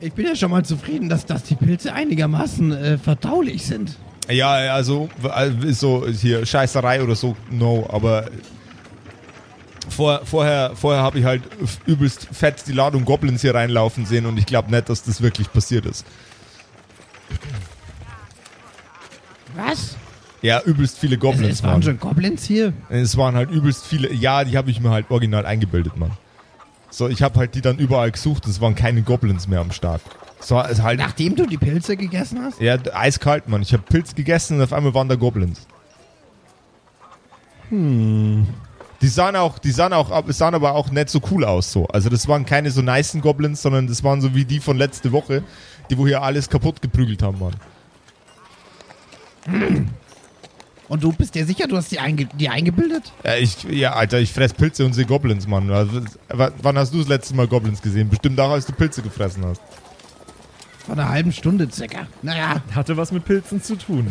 [0.00, 3.96] Ich bin ja schon mal zufrieden, dass, dass die Pilze einigermaßen äh, verdaulich sind.
[4.28, 8.28] Ja, also äh, so hier Scheißerei oder so, no, aber
[9.88, 11.42] vor, vorher, vorher habe ich halt
[11.86, 15.50] übelst fett die Ladung Goblins hier reinlaufen sehen und ich glaube nicht, dass das wirklich
[15.52, 16.04] passiert ist.
[19.54, 19.96] Was?
[20.46, 21.82] Ja, übelst viele Goblins, Es waren Mann.
[21.82, 22.72] schon Goblins hier.
[22.88, 26.12] Es waren halt übelst viele, ja, die habe ich mir halt original eingebildet, Mann.
[26.88, 30.02] So, ich habe halt die dann überall gesucht, es waren keine Goblins mehr am Start.
[30.38, 32.60] So, es halt, Nachdem du die Pilze gegessen hast?
[32.60, 33.60] ja, eiskalt, Mann.
[33.62, 35.66] Ich habe Pilz gegessen und auf einmal waren da Goblins.
[37.70, 38.46] Hm.
[39.02, 41.88] Die sahen auch, die sahen auch, sahen aber auch nicht so cool aus so.
[41.88, 45.10] Also das waren keine so nicen Goblins, sondern das waren so wie die von letzte
[45.10, 45.42] Woche,
[45.90, 47.56] die wo hier alles kaputt geprügelt haben, Mann.
[50.88, 53.12] Und du bist dir sicher, du hast die, einge die eingebildet?
[53.24, 55.68] Ja, ich, ja, Alter, ich fress Pilze und sehe Goblins, Mann.
[55.70, 58.08] Also, w- wann hast du das letzte Mal Goblins gesehen?
[58.08, 59.60] Bestimmt auch, als du Pilze gefressen hast.
[60.84, 62.06] Vor einer halben Stunde circa.
[62.22, 64.06] Naja, Hatte was mit Pilzen zu tun.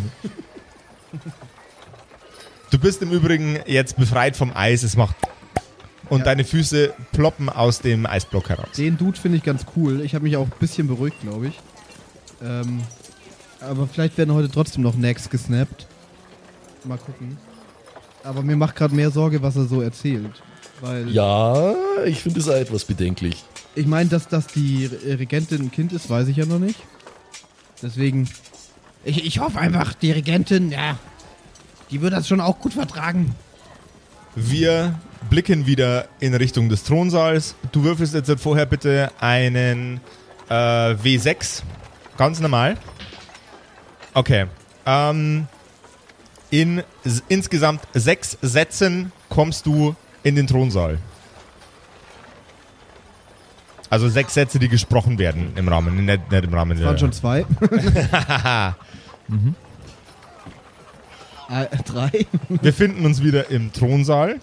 [2.72, 4.84] Du bist im Übrigen jetzt befreit vom Eis.
[4.84, 5.16] Es macht
[6.10, 8.68] und deine Füße ploppen aus dem Eisblock heraus.
[8.78, 10.02] den Dude finde ich ganz cool.
[10.02, 11.60] Ich habe mich auch ein bisschen beruhigt, glaube ich.
[12.44, 12.82] Ähm,
[13.62, 15.88] aber vielleicht werden heute trotzdem noch Necks gesnappt.
[16.86, 17.38] Mal gucken.
[18.24, 20.32] Aber mir macht gerade mehr Sorge, was er so erzählt.
[20.82, 21.74] Weil Ja,
[22.06, 23.44] ich finde es etwas bedenklich.
[23.76, 26.80] ich meine, dass, dass die Re- Regentin ein Kind ist, weiß ich ja noch nicht.
[27.82, 28.28] Deswegen,
[29.04, 30.98] Ich, ich hoffe einfach, die Regentin, ja,
[31.92, 33.36] die wird das schon auch gut vertragen.
[34.36, 37.56] Wir blicken wieder in Richtung des Thronsaals.
[37.72, 40.02] Du würfelst jetzt vorher bitte einen
[40.50, 41.62] äh, W6.
[42.18, 42.78] Ganz normal.
[44.14, 44.46] Okay.
[44.86, 45.48] Ähm,
[46.62, 46.84] in
[47.28, 51.00] insgesamt sechs Sätzen kommst du in den Thronsaal.
[53.90, 56.88] Also sechs Sätze, die gesprochen werden im Rahmen, nicht, nicht im Rahmen es der.
[56.88, 57.42] waren schon zwei.
[61.50, 64.40] äh, drei, Wir finden uns wieder im Thronsaal.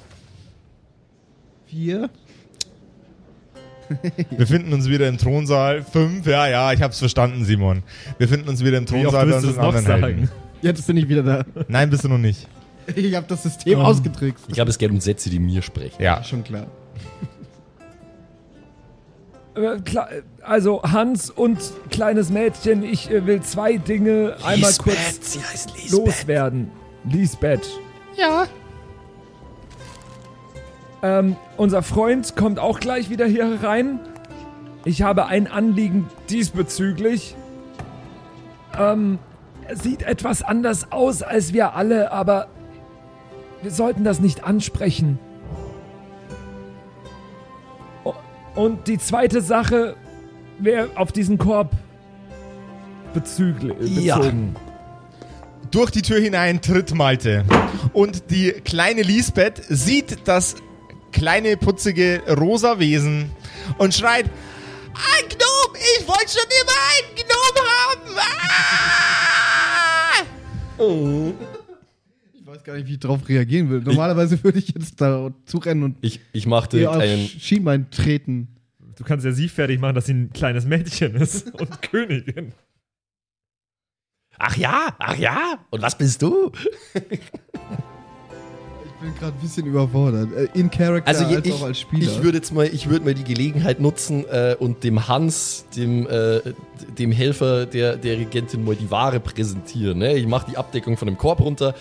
[1.66, 2.10] vier.
[4.30, 5.82] Wir finden uns wieder im Thronsaal.
[5.82, 7.82] Fünf, ja, ja, ich hab's verstanden, Simon.
[8.18, 9.86] Wir finden uns wieder im Wie oft Thronsaal bei willst du es unseren noch anderen
[9.86, 10.02] sagen?
[10.02, 10.51] Helden.
[10.62, 11.44] Jetzt bin ich wieder da.
[11.68, 12.46] Nein, bist du noch nicht.
[12.96, 13.82] Ich habe das System Oh.
[13.82, 14.44] ausgetrickst.
[14.48, 16.02] Ich glaube, es geht um Sätze, die mir sprechen.
[16.02, 16.22] Ja.
[16.24, 16.66] Schon klar.
[19.54, 19.78] Äh,
[20.42, 21.58] Also Hans und
[21.90, 25.92] kleines Mädchen, ich äh, will zwei Dinge einmal kurz sie heißt Lisbeth.
[25.92, 26.70] loswerden.
[27.04, 27.68] Lisbeth.
[28.16, 28.46] Ja.
[31.02, 34.00] Ähm, unser Freund kommt auch gleich wieder hier rein.
[34.84, 37.34] Ich habe ein Anliegen diesbezüglich.
[38.78, 39.18] Ähm,
[39.68, 42.48] er sieht etwas anders aus als wir alle, aber
[43.62, 45.18] wir sollten das nicht ansprechen.
[48.54, 49.96] Und die zweite Sache
[50.58, 51.70] wäre auf diesen Korb
[53.14, 54.18] bezüglich, Ja.
[54.18, 54.56] bezogen.
[55.70, 57.44] Durch die Tür hinein tritt Malte.
[57.94, 60.56] Und die kleine Lisbeth sieht das
[61.12, 63.30] kleine, putzige rosa Wesen
[63.78, 65.78] und schreit: Ein Gnome!
[65.98, 68.18] Ich wollte schon immer einen Gnome haben!
[68.18, 69.31] Ah!
[72.34, 73.80] Ich weiß gar nicht, wie ich darauf reagieren will.
[73.80, 77.26] Normalerweise würde ich jetzt da zurennen und Ich, ich machte ihr auf einen.
[77.26, 78.48] Schienbein treten.
[78.96, 82.52] Du kannst ja sie fertig machen, dass sie ein kleines Mädchen ist und Königin.
[84.38, 85.64] Ach ja, ach ja.
[85.70, 86.50] Und was bist du?
[89.02, 90.28] Ich bin gerade ein bisschen überfordert.
[90.32, 92.02] Äh, In Character Also als ich, auch als Spieler.
[92.08, 96.06] ich würde jetzt mal, ich würde mal die Gelegenheit nutzen äh, und dem Hans, dem,
[96.06, 96.40] äh,
[96.98, 99.98] dem Helfer der, der Regentin, mal die Ware präsentieren.
[99.98, 100.14] Ne?
[100.14, 101.74] Ich mache die Abdeckung von dem Korb runter.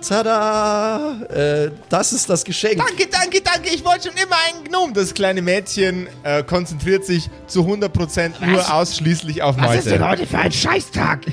[0.00, 1.20] Tada!
[1.28, 2.78] Äh, das ist das Geschenk.
[2.78, 4.94] Danke, danke, danke, ich wollte schon immer einen Gnome.
[4.94, 10.26] Das kleine Mädchen äh, konzentriert sich zu 100% nur ausschließlich auf Was ist denn heute
[10.26, 11.26] für ein Scheißtag?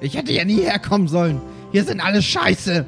[0.00, 1.42] Ich hätte ja nie herkommen sollen.
[1.72, 2.86] Hier sind alle Scheiße.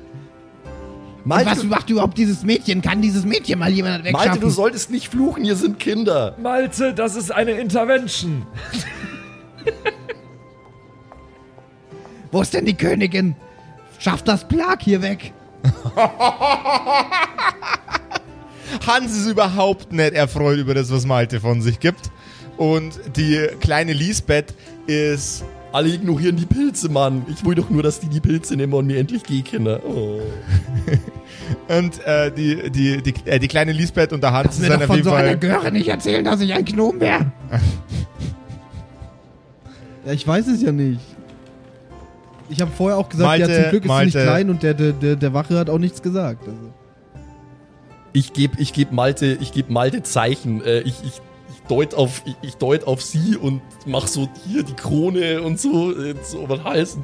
[1.24, 2.82] Malte, was macht überhaupt dieses Mädchen?
[2.82, 4.40] Kann dieses Mädchen mal jemand Malte, wegschaffen?
[4.40, 6.36] du solltest nicht fluchen, hier sind Kinder.
[6.42, 8.44] Malte, das ist eine Intervention.
[12.32, 13.36] Wo ist denn die Königin?
[14.00, 15.32] Schaff das Plag hier weg.
[18.86, 22.10] Hans ist überhaupt nicht erfreut über das, was Malte von sich gibt.
[22.56, 24.54] Und die kleine Lisbeth
[24.86, 27.24] ist Alle ignorieren die Pilze, Mann.
[27.28, 29.80] Ich will doch nur, dass die die Pilze nehmen und mir endlich gehen können.
[29.82, 30.20] Oh.
[31.68, 34.96] Und äh, die, die, die, äh, die kleine Lisbeth und der Hans sind auf von
[34.96, 35.38] jeden so einer Fall.
[35.38, 37.32] Göre nicht erzählen, dass ich ein Gnome wäre.
[40.06, 41.00] ja, ich weiß es ja nicht.
[42.48, 44.18] Ich habe vorher auch gesagt, Malte, ja, zum Glück ist sie Malte.
[44.18, 46.46] nicht klein und der, der, der, der Wache hat auch nichts gesagt.
[46.46, 46.72] Also.
[48.12, 50.62] Ich gebe ich geb Malte, ich geb Malte Zeichen.
[50.62, 51.20] Äh, ich, ich, ich
[51.68, 55.92] deut auf, ich, ich deut auf sie und mach so hier die Krone und so,
[55.96, 56.98] äh, so über den Hals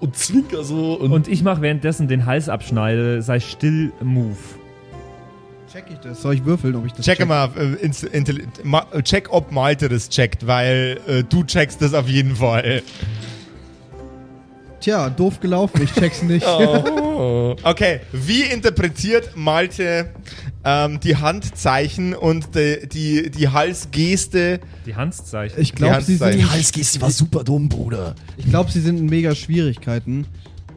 [0.00, 0.94] und, zwinker so.
[0.94, 4.36] Und, Und ich mache währenddessen den Hals abschneide, sei still, move.
[5.72, 6.22] Check ich das?
[6.22, 7.28] Soll ich würfeln, ob ich das Checke check?
[7.28, 11.94] mal, äh, ins, intelli- ma, check, ob Malte das checkt, weil äh, du checkst das
[11.94, 12.82] auf jeden Fall.
[14.84, 16.46] Tja, doof gelaufen, ich check's nicht.
[16.46, 17.56] oh.
[17.62, 20.10] Okay, wie interpretiert Malte
[20.62, 24.60] ähm, die Handzeichen und die, die, die Halsgeste?
[24.84, 25.58] Die Handzeichen.
[25.58, 28.14] Ich glaube, sie, sind- Halsgeste war super dumm, Bruder.
[28.36, 30.26] ich glaub, sie sind in mega Schwierigkeiten.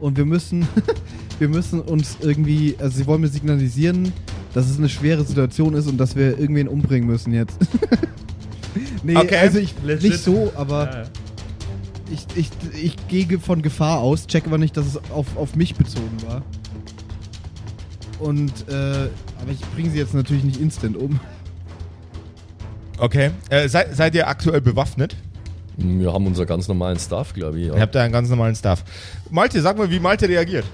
[0.00, 0.66] Und wir müssen,
[1.38, 4.14] wir müssen uns irgendwie, also sie wollen mir signalisieren,
[4.54, 7.58] dass es eine schwere Situation ist und dass wir irgendwen umbringen müssen jetzt.
[9.02, 9.36] nee, Okay.
[9.36, 10.12] also ich, Legit.
[10.12, 11.06] nicht so, aber Ja, ja.
[12.12, 12.50] Ich, ich,
[12.82, 16.42] ich gehe von Gefahr aus, check aber nicht, dass es auf, auf mich bezogen war.
[18.18, 18.72] Und, äh,
[19.40, 21.20] aber ich bringe sie jetzt natürlich nicht instant um.
[22.98, 23.30] Okay.
[23.48, 25.16] Äh, seid, seid ihr aktuell bewaffnet?
[25.76, 27.66] Wir haben unser ganz normalen Stuff, glaube ich.
[27.68, 27.74] Ja.
[27.74, 28.82] Ihr habt da einen ganz normalen Stuff.
[29.30, 30.64] Malte, sag mal, wie Malte reagiert.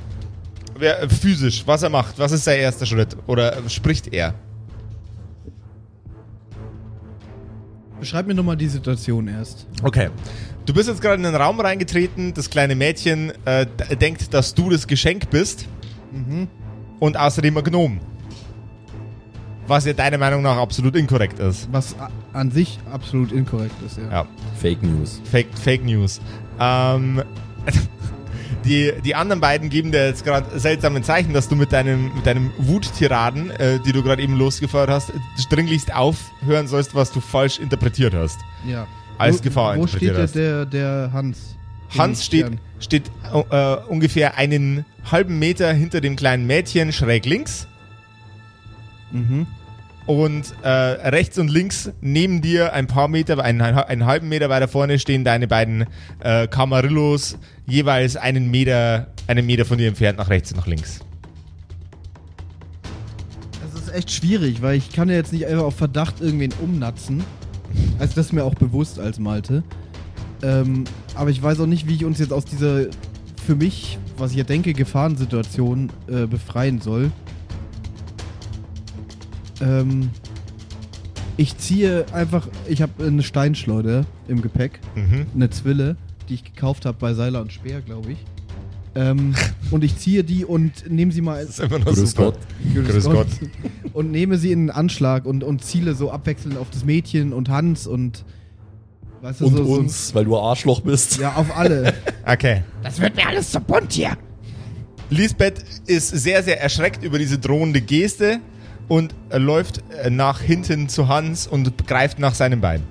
[0.78, 3.14] Wer, äh, physisch, was er macht, was ist sein erster Schritt?
[3.26, 4.34] Oder äh, spricht er?
[8.04, 9.66] Beschreib mir nochmal die Situation erst.
[9.82, 10.10] Okay.
[10.66, 13.64] Du bist jetzt gerade in den Raum reingetreten, das kleine Mädchen äh,
[13.96, 15.66] denkt, dass du das Geschenk bist
[17.00, 18.00] und außerdem ein Gnom.
[19.66, 21.66] Was ja deiner Meinung nach absolut inkorrekt ist.
[21.72, 21.96] Was
[22.34, 24.10] an sich absolut inkorrekt ist, ja.
[24.10, 24.26] Ja,
[24.60, 25.22] Fake News.
[25.24, 26.20] Fake, Fake News.
[26.60, 27.22] Ähm,
[28.64, 32.26] die, die anderen beiden geben dir jetzt gerade seltsame Zeichen, dass du mit deinem, mit
[32.26, 35.12] deinem Wuttiraden, äh, die du gerade eben losgefeuert hast,
[35.50, 38.38] dringlichst aufhören sollst, was du falsch interpretiert hast.
[38.66, 38.86] ja.
[39.16, 40.72] Als wo, Gefahr Wo steht interpretiert der, hast.
[40.74, 41.56] der, der Hans?
[41.96, 42.46] Hans steht,
[42.80, 43.04] steht
[43.50, 47.68] äh, ungefähr einen halben Meter hinter dem kleinen Mädchen schräg links
[49.12, 49.46] Mhm.
[50.06, 54.68] Und äh, rechts und links neben dir ein paar Meter, einen, einen halben Meter weiter
[54.68, 55.86] vorne stehen deine beiden
[56.20, 61.00] äh, Camarillos jeweils einen Meter, einen Meter von dir entfernt nach rechts und nach links.
[63.62, 67.24] Das ist echt schwierig, weil ich kann ja jetzt nicht einfach auf Verdacht irgendwen umnatzen.
[67.98, 69.62] Also das ist mir auch bewusst als Malte.
[70.42, 72.86] Ähm, aber ich weiß auch nicht, wie ich uns jetzt aus dieser
[73.46, 77.10] für mich, was ich ja denke, Gefahrensituation äh, befreien soll.
[79.64, 80.10] Ähm,
[81.36, 85.26] ich ziehe einfach, ich habe eine Steinschleuder im Gepäck, Mhm.
[85.34, 85.96] eine Zwille,
[86.28, 88.18] die ich gekauft habe bei Seiler und Speer, glaube ich.
[88.94, 89.34] Ähm,
[89.72, 92.32] und ich ziehe die und nehme sie mal Das ist immer noch Grüß super.
[92.32, 92.38] Gott.
[92.86, 93.26] Grüß Gott.
[93.92, 97.48] Und nehme sie in den Anschlag und, und ziele so abwechselnd auf das Mädchen und
[97.48, 98.24] Hans und
[99.22, 101.12] weißt du, Und so, uns, weil du Arschloch bist.
[101.14, 101.92] So, ja, auf alle.
[102.26, 102.62] Okay.
[102.82, 104.16] Das wird mir alles zu bunt hier.
[105.10, 108.38] Lisbeth ist sehr, sehr erschreckt über diese drohende Geste
[108.88, 112.82] und läuft äh, nach hinten zu Hans und greift nach seinem Bein.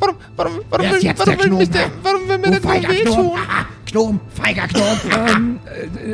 [0.00, 1.90] Warum, warum, warum, Wer ist will, jetzt warum, der will, mich Gnome?
[1.90, 3.38] der, warum will mir Du der Gnome wehtun?
[3.38, 5.00] Aha, Gnom, feiger Gnom.
[5.36, 5.60] Ähm,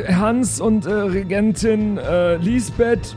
[0.07, 3.15] äh, Hans und äh, Regentin äh, Lisbeth,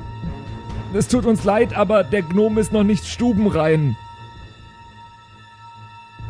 [0.94, 3.96] es tut uns leid, aber der Gnom ist noch nicht stubenrein.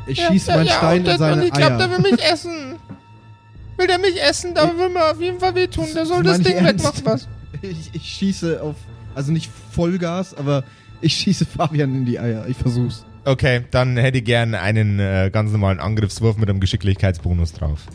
[0.07, 1.91] Ich schieße meinen Stein in seine Eier.
[1.91, 2.77] will mich essen.
[3.77, 5.87] Will der mich essen, da will mir auf jeden Fall wehtun.
[5.95, 7.29] Der soll das Ding wegmachen, was.
[7.63, 8.77] Ich, ich schieße auf,
[9.15, 10.65] also nicht Vollgas, aber
[11.01, 12.47] ich schieße Fabian in die Eier.
[12.49, 13.05] Ich versuch's.
[13.25, 17.87] Okay, dann hätte ich gern einen äh, ganz normalen Angriffswurf mit einem Geschicklichkeitsbonus drauf.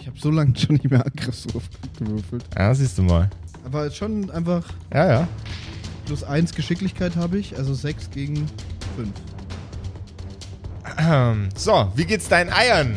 [0.00, 1.64] Ich habe so lange schon nicht mehr Angriffswurf
[1.98, 2.44] gewürfelt.
[2.56, 3.30] Ja, siehst du mal.
[3.64, 5.28] Aber schon einfach Ja, ja.
[6.06, 8.46] plus 1 Geschicklichkeit habe ich, also 6 gegen
[8.96, 9.08] 5.
[10.98, 12.94] Ähm, So, wie geht's deinen Eiern?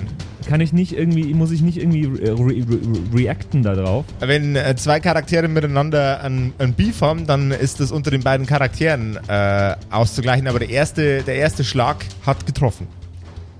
[0.48, 2.80] Kann ich nicht irgendwie, muss ich nicht irgendwie re re re
[3.14, 4.06] reacten da drauf?
[4.22, 8.46] Wenn äh, zwei Charaktere miteinander ein, ein Beef haben, dann ist das unter den beiden
[8.46, 10.48] Charakteren äh, auszugleichen.
[10.48, 12.88] Aber der erste, der erste Schlag hat getroffen.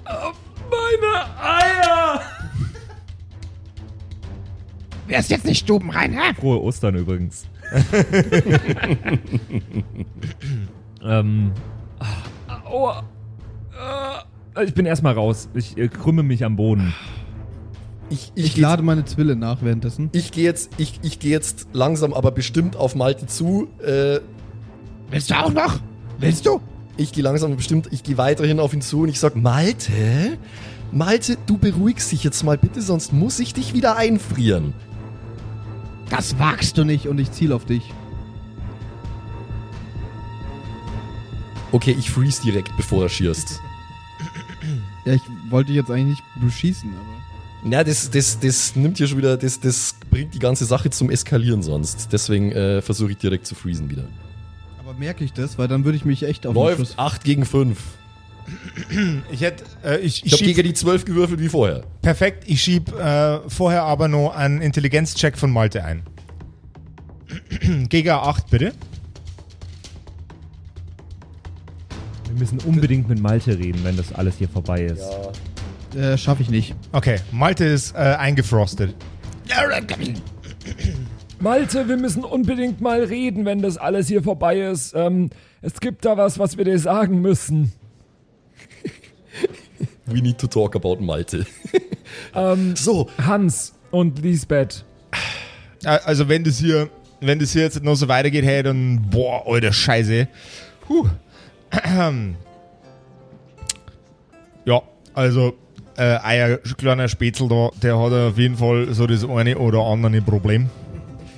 [0.06, 2.22] Meine Eier!
[5.08, 6.34] Wer ist jetzt nicht stubenrein, hä?
[6.40, 7.46] Frohe Ostern übrigens.
[11.04, 11.52] ähm.
[12.64, 13.04] Aua.
[13.74, 15.50] Äh, ich bin erstmal raus.
[15.54, 16.94] Ich äh, krümme mich am Boden.
[18.10, 20.10] Ich, Ich ich, lade meine Zwille nach währenddessen.
[20.14, 23.68] ich gehe jetzt, ich, ich geh jetzt langsam, aber bestimmt auf Malte zu.
[23.84, 24.20] Äh,
[25.10, 25.80] Willst du auch noch?
[26.20, 26.62] Willst du?
[27.00, 30.38] ich gehe langsam, aber bestimmt, ich gehe weiterhin auf ihn zu und ich sag, Malte,
[30.92, 34.74] Malte, du beruhigst dich jetzt mal bitte, sonst muss ich dich wieder einfrieren.
[36.10, 37.94] Das wagst du nicht und ich ziele auf dich.
[41.72, 43.62] Okay, ich freeze direkt, bevor er schießt.
[45.08, 47.72] Ja, ich wollte jetzt eigentlich nicht beschießen, aber.
[47.72, 51.10] Ja, das, das, das nimmt hier schon wieder, das, das bringt die ganze Sache zum
[51.10, 52.10] Eskalieren sonst.
[52.12, 54.04] Deswegen äh, versuche ich direkt zu freezen wieder.
[54.80, 56.94] Aber merke ich das, weil dann würde ich mich echt auf den Läuft Schluss.
[56.98, 57.80] 8 gegen 5.
[59.32, 61.84] Ich hätte, äh, ich, Ich ich habe gegen die 12 gewürfelt wie vorher.
[62.02, 66.04] perfekt, ich schieb äh, vorher aber noch einen Intelligenzcheck von Malte ein.
[67.90, 68.74] Gegen 8, bitte.
[72.38, 75.02] Müssen unbedingt mit Malte reden, wenn das alles hier vorbei ist.
[75.96, 76.76] Äh, Schaffe ich nicht.
[76.92, 78.96] Okay, Malte ist äh, eingefrostet.
[81.40, 84.94] Malte, wir müssen unbedingt mal reden, wenn das alles hier vorbei ist.
[84.96, 85.30] Ähm,
[85.62, 87.72] es gibt da was, was wir dir sagen müssen.
[90.06, 91.46] We need to talk about Malte.
[92.34, 94.86] Ähm, So, Hans und Lisbeth.
[95.84, 99.46] Äh, Also wenn das hier, wenn das hier jetzt noch so weitergeht, hey, dann boah,
[99.46, 100.28] alter Scheiße.
[100.88, 101.08] Puh.
[104.66, 104.82] Ja,
[105.14, 105.54] also
[105.98, 110.22] äh, ein kleiner Spätzl da, der hat auf jeden Fall so das eine oder andere
[110.22, 110.70] Problem.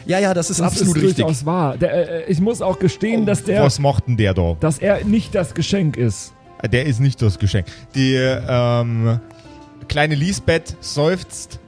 [0.06, 1.26] ja, ja, das ist Das absolut ist richtig.
[1.26, 1.78] durchaus wahr.
[1.78, 4.56] Der, äh, ich muss auch gestehen, dass der, Was macht denn der da?
[4.60, 6.34] dass er nicht das Geschenk ist.
[6.62, 7.68] Äh, Der ist nicht das Geschenk.
[7.96, 9.20] Die ähm,
[9.88, 11.60] kleine Lisbeth seufzt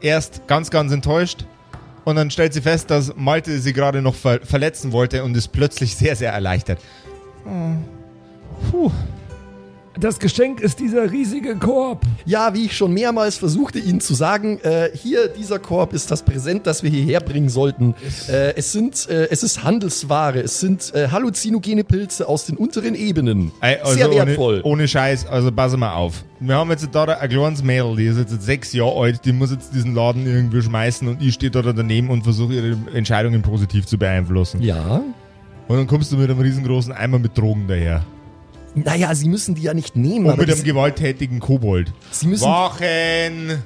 [0.00, 1.46] erst ganz, ganz enttäuscht
[2.04, 5.48] und dann stellt sie fest, dass Malte sie gerade noch ver verletzen wollte und ist
[5.48, 6.78] plötzlich sehr, sehr erleichtert.
[8.70, 8.90] Puh.
[9.98, 12.02] Das Geschenk ist dieser riesige Korb.
[12.26, 16.24] Ja, wie ich schon mehrmals versuchte, Ihnen zu sagen, äh, hier, dieser Korb ist das
[16.24, 17.94] Präsent, das wir hierher bringen sollten.
[18.28, 22.96] Äh, es, sind, äh, es ist Handelsware, es sind äh, halluzinogene Pilze aus den unteren
[22.96, 23.52] Ebenen.
[23.60, 24.62] Ey, also Sehr wertvoll.
[24.64, 26.24] Ohne, ohne Scheiß, also pass mal auf.
[26.40, 29.52] Wir haben jetzt da ein kleines Mädel, die ist jetzt sechs Jahre alt, die muss
[29.52, 33.86] jetzt diesen Laden irgendwie schmeißen und ich stehe da daneben und versuche ihre Entscheidungen positiv
[33.86, 34.60] zu beeinflussen.
[34.60, 35.02] Ja.
[35.68, 38.04] Und dann kommst du mit einem riesengroßen Eimer mit Drogen daher.
[38.74, 41.92] Naja, Sie müssen die ja nicht nehmen, Und aber mit einem gewalttätigen Kobold.
[42.10, 42.44] Sie müssen.
[42.46, 43.62] Wachen!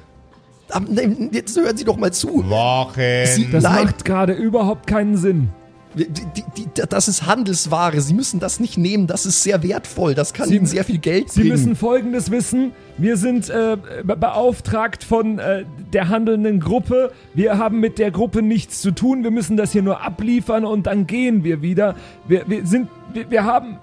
[1.31, 2.43] Jetzt hören Sie doch mal zu.
[2.49, 3.25] Wachen!
[3.25, 3.85] Sie- Das Nein.
[3.85, 5.49] macht gerade überhaupt keinen Sinn.
[5.95, 7.99] Die, die, die, das ist Handelsware.
[7.99, 9.07] Sie müssen das nicht nehmen.
[9.07, 10.13] Das ist sehr wertvoll.
[10.13, 11.53] Das kann Sie- Ihnen sehr viel Geld Sie bringen.
[11.53, 12.73] müssen Folgendes wissen.
[12.99, 17.11] Wir sind äh, be- beauftragt von äh, der handelnden Gruppe.
[17.33, 19.23] Wir haben mit der Gruppe nichts zu tun.
[19.23, 21.95] Wir müssen das hier nur abliefern und dann gehen wir wieder.
[22.27, 23.77] Wir, wir, sind, wir, wir haben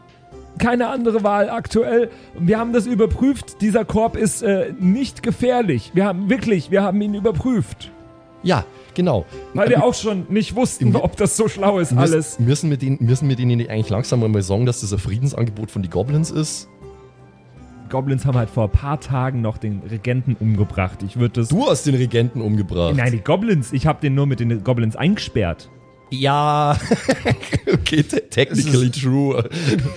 [0.59, 2.11] keine andere Wahl aktuell.
[2.39, 3.61] Wir haben das überprüft.
[3.61, 5.93] Dieser Korb ist äh, nicht gefährlich.
[5.95, 7.91] Wir haben wirklich, wir haben ihn überprüft.
[8.43, 9.25] ja, genau.
[9.55, 12.39] Weil wir auch schon nicht wussten, ob das so schlau ist alles.
[12.39, 15.71] Müssen, wir denen, müssen wir denen nicht eigentlich langsam mal sagen, dass das ein Friedensangebot
[15.71, 16.69] von die Goblins ist?
[17.89, 21.03] Goblins haben halt vor ein paar Tagen noch den Regenten umgebracht.
[21.05, 21.49] Ich würde das.
[21.49, 22.97] Du hast den Regenten umgebracht.
[22.97, 23.73] Nein, die Goblins.
[23.73, 25.71] Ich habe den nur mit den Goblins eingesperrt.
[26.11, 26.79] Ja,
[27.73, 29.49] okay, te technically true.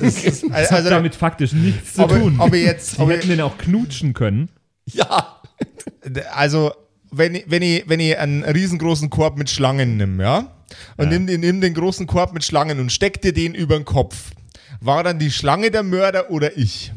[0.02, 2.36] Das hat Also, damit faktisch nichts zu aber, tun.
[2.40, 4.50] aber jetzt, Sie aber, hätten den auch knutschen können.
[4.86, 5.40] ja.
[6.34, 6.72] also,
[7.12, 10.52] wenn ich, wenn, ich, wenn ich einen riesengroßen Korb mit Schlangen nehme, ja?
[10.98, 11.12] Und Ja.
[11.12, 14.32] nimm, den, nimm den großen Korb mit Schlangen und steck dir den über den Kopf.
[14.82, 16.92] War dann die Schlange der Mörder oder ich?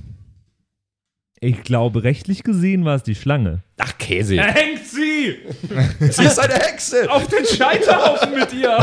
[1.45, 3.65] Ich glaube, rechtlich gesehen war es die Schlange.
[3.79, 4.37] Ach, Käse.
[4.37, 5.39] Er hängt sie!
[5.99, 7.11] Sie ist eine Hexe.
[7.11, 8.79] Auf den Scheiterhaufen mit ihr!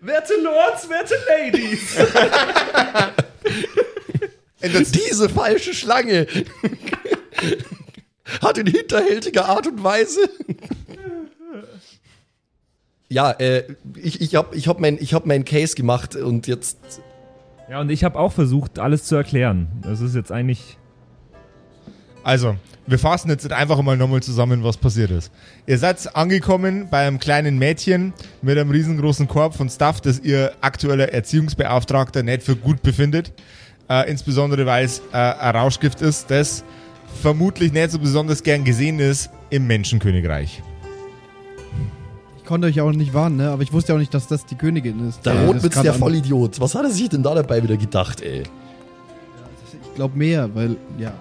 [0.00, 1.94] werte Lords, werte Ladies!
[4.94, 6.26] Diese falsche Schlange
[8.40, 10.20] hat in hinterhältiger Art und Weise.
[13.08, 13.64] Ja, äh,
[13.96, 17.00] ich, ich habe ich hab mein, ich hab mein Case gemacht und jetzt.
[17.70, 19.68] Ja, und ich habe auch versucht, alles zu erklären.
[19.82, 20.78] Das ist jetzt eigentlich.
[22.22, 22.56] also,
[22.86, 25.30] wir fassen jetzt einfach mal nochmal zusammen, was passiert ist.
[25.66, 30.52] Ihr seid angekommen bei einem kleinen Mädchen mit einem riesengroßen Korb von Stuff, das ihr
[30.62, 33.32] aktueller Erziehungsbeauftragter nicht für gut befindet.
[33.90, 36.64] Äh, insbesondere, weil es äh, ein Rauschgift ist, das
[37.20, 40.62] vermutlich nicht so besonders gern gesehen ist im Menschenkönigreich.
[42.48, 43.50] Ich konnte euch auch nicht warnen, ne?
[43.50, 45.26] aber ich wusste ja auch nicht, dass das die Königin ist.
[45.26, 46.58] Der gerade der Vollidiot.
[46.58, 48.44] Was hat er sich denn da dabei wieder gedacht, ey?
[49.82, 51.12] Ich glaube mehr, weil, ja.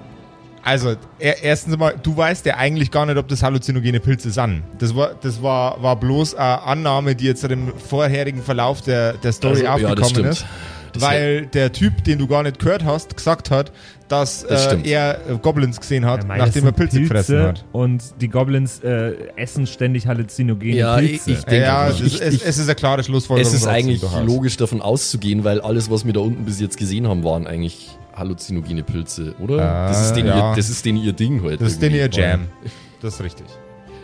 [0.63, 4.63] Also, er, erstens mal, du weißt ja eigentlich gar nicht, ob das halluzinogene Pilze sind.
[4.79, 9.33] Das war, das war, war bloß eine Annahme, die jetzt im vorherigen Verlauf der, der
[9.33, 10.29] Story Also, ja, das aufgekommen stimmt.
[10.29, 10.45] ist.
[10.93, 13.73] Das weil der Typ, den du gar nicht gehört hast, gesagt hat,
[14.07, 17.01] dass Das äh, er äh, Goblins gesehen hat, Ja, mei, das nachdem er sind Pilze
[17.01, 17.65] gefressen hat.
[17.71, 21.31] Und die Goblins äh, essen ständig halluzinogene Ja, Pilze.
[21.31, 23.47] ich denke, ja, ich, das, ich, es, ich, es ist eine klare Schlussfolgerung.
[23.51, 27.07] es ist eigentlich logisch davon auszugehen, weil alles, was wir da unten bis jetzt gesehen
[27.07, 29.61] haben, waren eigentlich halluzinogene Pilze, oder?
[29.61, 30.51] Ah, das, ist denen ja.
[30.51, 31.57] ihr, das ist denen ihr Ding heute.
[31.63, 32.09] Das ist denn ihr.
[32.09, 32.47] Jam.
[32.99, 33.45] Das ist richtig.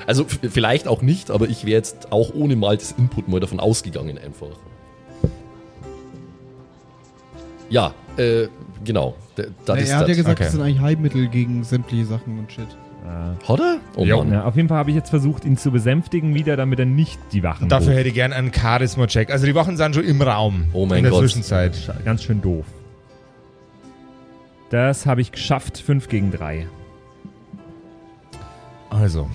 [0.06, 4.20] Also vielleicht auch nicht, aber ich wäre jetzt auch ohne Maltes Input mal davon ausgegangen
[4.20, 4.56] einfach.
[7.72, 8.50] Ja, äh,
[8.84, 9.16] genau.
[9.36, 10.44] Das Nee, ist er hat ja gesagt, Okay.
[10.44, 12.68] das sind eigentlich Heilmittel gegen sämtliche Sachen und shit.
[13.48, 13.78] Hat er?
[13.98, 14.20] Oh Jo.
[14.20, 14.32] Mann.
[14.32, 17.20] Ja, auf jeden Fall habe ich jetzt versucht, ihn zu besänftigen wieder, damit er nicht
[17.34, 17.98] die Wachen Dafür ruft.
[18.00, 19.30] hätte ich gern einen Charisma-Check.
[19.30, 20.68] Also die Wachen sind schon im Raum.
[20.72, 21.20] Oh mein In der Gott.
[21.22, 21.94] Zwischenzeit.
[22.06, 22.66] Ganz schön doof.
[24.70, 26.66] Das habe ich geschafft, 5 gegen 3.
[28.90, 29.30] Also.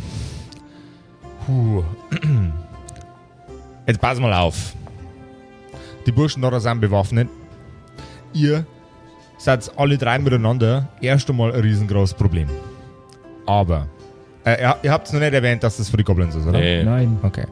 [1.47, 1.85] Puh.
[3.87, 4.75] Jetzt pass mal auf.
[6.07, 7.29] Die Burschen da sind bewaffnet.
[8.33, 8.65] Ihr
[9.39, 12.49] seid alle drei miteinander erst einmal ein riesengroßes Problem.
[13.47, 13.89] Aber.
[14.45, 16.59] Äh, ihr, ihr habt es noch nicht erwähnt, dass das für die Goblins ist, oder?
[16.59, 16.83] Nee.
[16.83, 17.19] Nein.
[17.23, 17.47] Okay.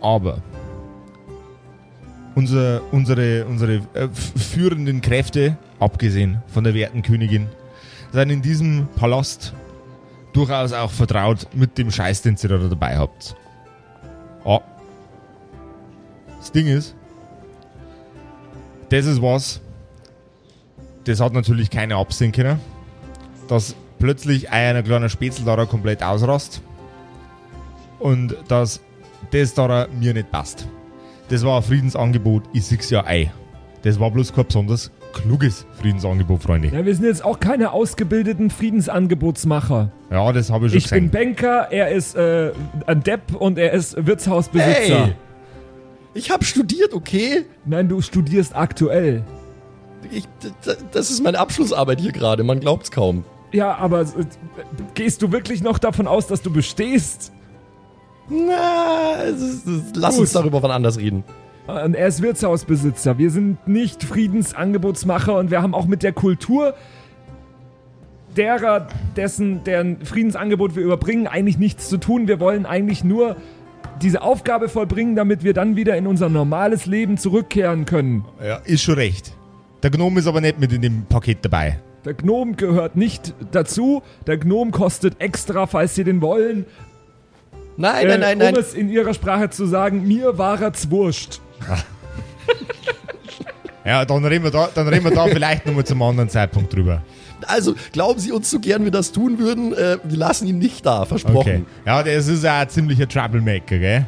[0.00, 0.38] Aber
[2.34, 7.48] unser, unsere, unsere äh, führenden Kräfte, abgesehen von der werten Königin,
[8.12, 9.52] sind in diesem Palast
[10.32, 13.34] durchaus auch vertraut mit dem Scheiß, den ihr da dabei habt.
[14.44, 14.60] Ah.
[16.38, 16.94] Das Ding ist,
[18.90, 19.60] das ist was,
[21.08, 22.60] das hat natürlich keine absehen können,
[23.48, 26.60] dass plötzlich ein kleiner Spätzle da komplett ausrast
[27.98, 28.80] und dass
[29.30, 30.68] das da mir nicht passt.
[31.30, 33.30] Das war ein Friedensangebot, ich sieg's ja ein.
[33.82, 36.68] Das war bloß kein besonders kluges Friedensangebot, Freunde.
[36.68, 39.90] Ja, wir sind jetzt auch keine ausgebildeten Friedensangebotsmacher.
[40.10, 41.34] Ja, das habe ich schon Ich bin gesehen.
[41.36, 42.52] Banker, er ist äh,
[42.86, 45.06] ein Depp und er ist Wirtshausbesitzer.
[45.06, 45.14] Hey!
[46.14, 47.46] Ich habe studiert, okay?
[47.64, 49.24] Nein, du studierst aktuell.
[50.10, 50.24] Ich,
[50.92, 53.24] das ist meine Abschlussarbeit hier gerade, man glaubt's kaum.
[53.52, 54.06] Ja, aber äh,
[54.94, 57.32] gehst du wirklich noch davon aus, dass du bestehst?
[58.28, 60.22] Na, es ist, es, lass Gut.
[60.22, 61.24] uns darüber wann anders reden.
[61.66, 63.18] Und er ist Wirtshausbesitzer.
[63.18, 66.74] Wir sind nicht Friedensangebotsmacher und wir haben auch mit der Kultur
[68.36, 72.28] derer, dessen, deren Friedensangebot wir überbringen, eigentlich nichts zu tun.
[72.28, 73.36] Wir wollen eigentlich nur
[74.00, 78.24] diese Aufgabe vollbringen, damit wir dann wieder in unser normales Leben zurückkehren können.
[78.42, 79.37] Ja, ist schon recht.
[79.82, 81.78] Der Gnome ist aber nicht mit in dem Paket dabei.
[82.04, 84.02] Der Gnom gehört nicht dazu.
[84.26, 86.64] Der Gnom kostet extra, falls Sie den wollen.
[87.76, 88.54] Nein, Äh, nein, nein, nein.
[88.54, 91.40] Um es in Ihrer Sprache zu sagen, mir war er zwurscht.
[93.84, 97.02] Ja, dann reden wir da, dann reden wir da vielleicht nochmal zum anderen Zeitpunkt drüber.
[97.46, 99.72] Also, glauben Sie uns so gern wir das tun würden?
[99.72, 101.38] Äh, wir lassen ihn nicht da, versprochen.
[101.38, 101.64] Okay.
[101.86, 104.06] Ja, das ist ja ein ziemlicher Troublemaker, gell?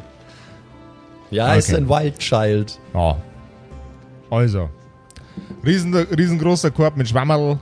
[1.31, 1.77] Ja, er ist Okay.
[1.81, 2.77] ein Wild Child.
[2.93, 3.17] Ja.
[4.29, 4.69] Also.
[5.63, 7.59] Riesen, riesengroßer Korb mit Schwammerl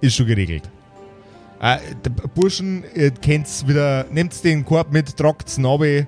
[0.00, 0.70] ist schon geregelt.
[1.60, 1.78] Äh,
[2.34, 6.06] Burschen, ihr kennt's wieder, nehmt den Korb mit, trockt's runter.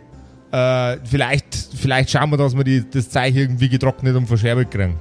[0.50, 4.96] Äh, vielleicht, vielleicht schauen wir, dass wir die, das Zeug irgendwie getrocknet und verscherbelt kriegen.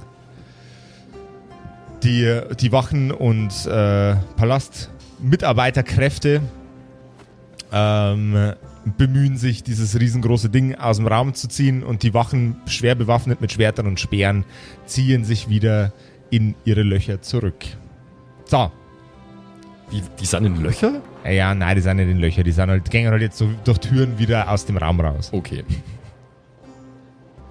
[2.02, 6.42] Die, die Wachen und äh, Palastmitarbeiterkräfte
[7.72, 8.52] ähm,
[8.96, 13.40] bemühen sich, dieses riesengroße Ding aus dem Raum zu ziehen und die Wachen, schwer bewaffnet
[13.40, 14.44] mit Schwertern und Speeren,
[14.86, 15.92] ziehen sich wieder
[16.30, 17.64] in ihre Löcher zurück.
[18.44, 18.70] So.
[19.92, 21.00] Die, die sind in Löcher?
[21.24, 23.48] Ja, ja, nein, die sind nicht in Löcher, die sind halt, gehen halt jetzt so
[23.64, 25.30] durch Türen wieder aus dem Raum raus.
[25.32, 25.64] Okay.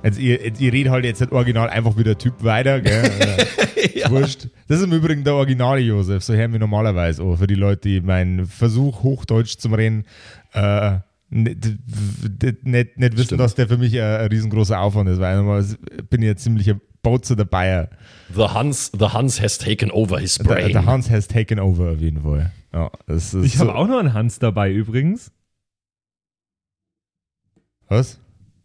[0.04, 3.12] Jetzt, ihr, ihr redet halt jetzt nicht original einfach wie der Typ weiter, gell?
[3.78, 4.48] Äh, Wurscht.
[4.68, 7.38] Das ist im Übrigen der originale Josef, so hören wir normalerweise auch.
[7.38, 10.06] Für die Leute, die meinen Versuch, Hochdeutsch zu reden,
[10.54, 10.98] äh,
[11.30, 11.58] nicht,
[12.64, 13.42] nicht, nicht wissen, Stimmt.
[13.42, 15.78] dass der für mich ein, ein riesengroßer Aufwand ist, weil normalerweise
[16.10, 17.90] bin ich ein ziemlicher Bozer dabei.
[18.34, 20.72] The Hans, the Hans has taken over his brain.
[20.72, 22.52] der Hans has taken over auf jeden Fall.
[22.74, 25.32] Ja, das ist Ich so, habe auch noch einen Hans dabei übrigens.
[27.88, 28.20] Was?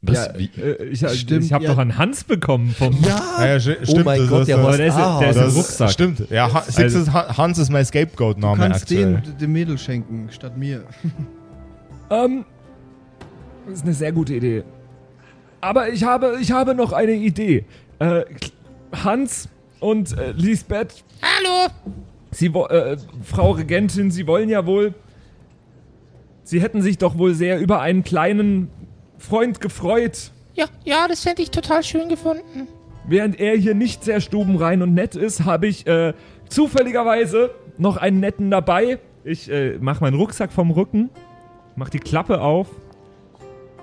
[0.04, 0.16] Was?
[0.26, 0.50] Ja, Wie?
[0.60, 1.70] Äh, ich Stimmt, Ich habe ja.
[1.72, 2.92] doch einen Hans bekommen vom.
[3.04, 5.42] Ah, ja, oh stimmt, mein das Gott, ist der der ist, Ah, der ist im
[5.44, 5.90] das Rucksack.
[5.90, 6.30] Stimmt.
[6.30, 9.20] Ja, Han, siehst du, Han- Hans ist mein Du Scapegoat-Name kannst aktuell.
[9.22, 10.84] den dem Mädel schenken, statt mir.
[12.12, 12.44] Ähm,
[13.66, 14.64] das ist eine sehr gute Idee.
[15.60, 17.64] Aber ich habe, ich habe noch eine Idee.
[17.98, 18.24] Äh,
[18.92, 19.48] Hans
[19.80, 21.04] und äh, Lisbeth.
[21.22, 21.72] Hallo.
[22.30, 24.94] Sie, äh, Frau Regentin, Sie wollen ja wohl.
[26.44, 28.68] Sie hätten sich doch wohl sehr über einen kleinen
[29.16, 30.32] Freund gefreut.
[30.54, 32.68] Ja, ja, das hätte ich total schön gefunden.
[33.06, 36.12] Während er hier nicht sehr stubenrein und nett ist, habe ich äh,
[36.48, 38.98] zufälligerweise noch einen netten dabei.
[39.24, 41.10] Ich äh, mache meinen Rucksack vom Rücken,
[41.76, 42.68] mach die Klappe auf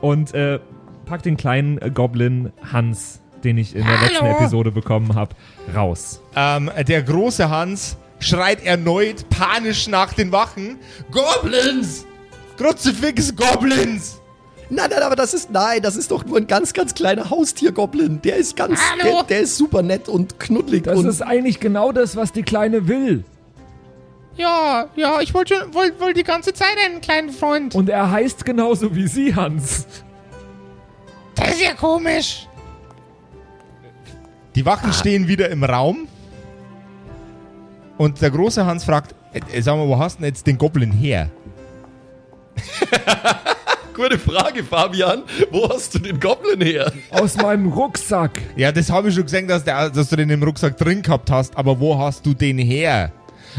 [0.01, 0.59] und äh,
[1.05, 4.07] pack den kleinen äh, Goblin Hans, den ich in der Hallo.
[4.11, 5.35] letzten Episode bekommen habe,
[5.75, 6.21] raus.
[6.35, 10.77] Ähm, der große Hans schreit erneut panisch nach den Wachen.
[11.11, 12.05] Goblins!
[12.57, 14.19] Kruzifix Goblins!
[14.71, 18.21] Nein, nein, aber das ist, nein, das ist doch nur ein ganz, ganz kleiner Haustiergoblin.
[18.21, 21.91] Der ist ganz, der, der ist super nett und knuddelig Das und ist eigentlich genau
[21.91, 23.23] das, was die Kleine will.
[24.39, 27.75] Ja, ja, ich wollte schon, wollte wollt die ganze Zeit einen kleinen Freund.
[27.75, 29.85] Und er heißt genauso wie Sie, Hans.
[31.35, 32.47] Das ist ja komisch.
[34.55, 36.07] Die Wachen stehen wieder im Raum.
[37.97, 40.91] Und der große Hans fragt, äh, sag mal, wo hast du denn jetzt den Goblin
[40.93, 41.29] her?
[43.93, 45.23] Gute Frage, Fabian.
[45.51, 46.93] Wo hast du den Goblin her?
[47.11, 48.39] Aus meinem Rucksack.
[48.55, 51.29] Ja, das habe ich schon gesehen, dass, der, dass du den im Rucksack drin gehabt
[51.29, 53.11] hast, aber wo hast du den her?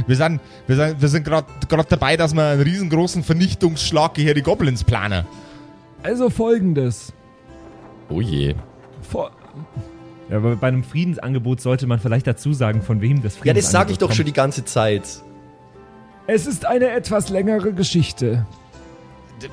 [0.07, 1.47] Wir sind, wir sind, wir sind gerade
[1.89, 5.27] dabei, dass wir einen riesengroßen Vernichtungsschlag hier die Goblins planen.
[6.03, 7.13] Also folgendes.
[8.09, 8.55] Oh je.
[9.03, 9.31] Vor
[10.31, 13.53] Ja, aber bei einem Friedensangebot sollte man vielleicht dazu sagen, von wem das Friedensangebot Ja,
[13.55, 14.17] das sage ich doch kommt.
[14.17, 15.03] schon die ganze Zeit.
[16.27, 18.47] es ist eine etwas längere Geschichte.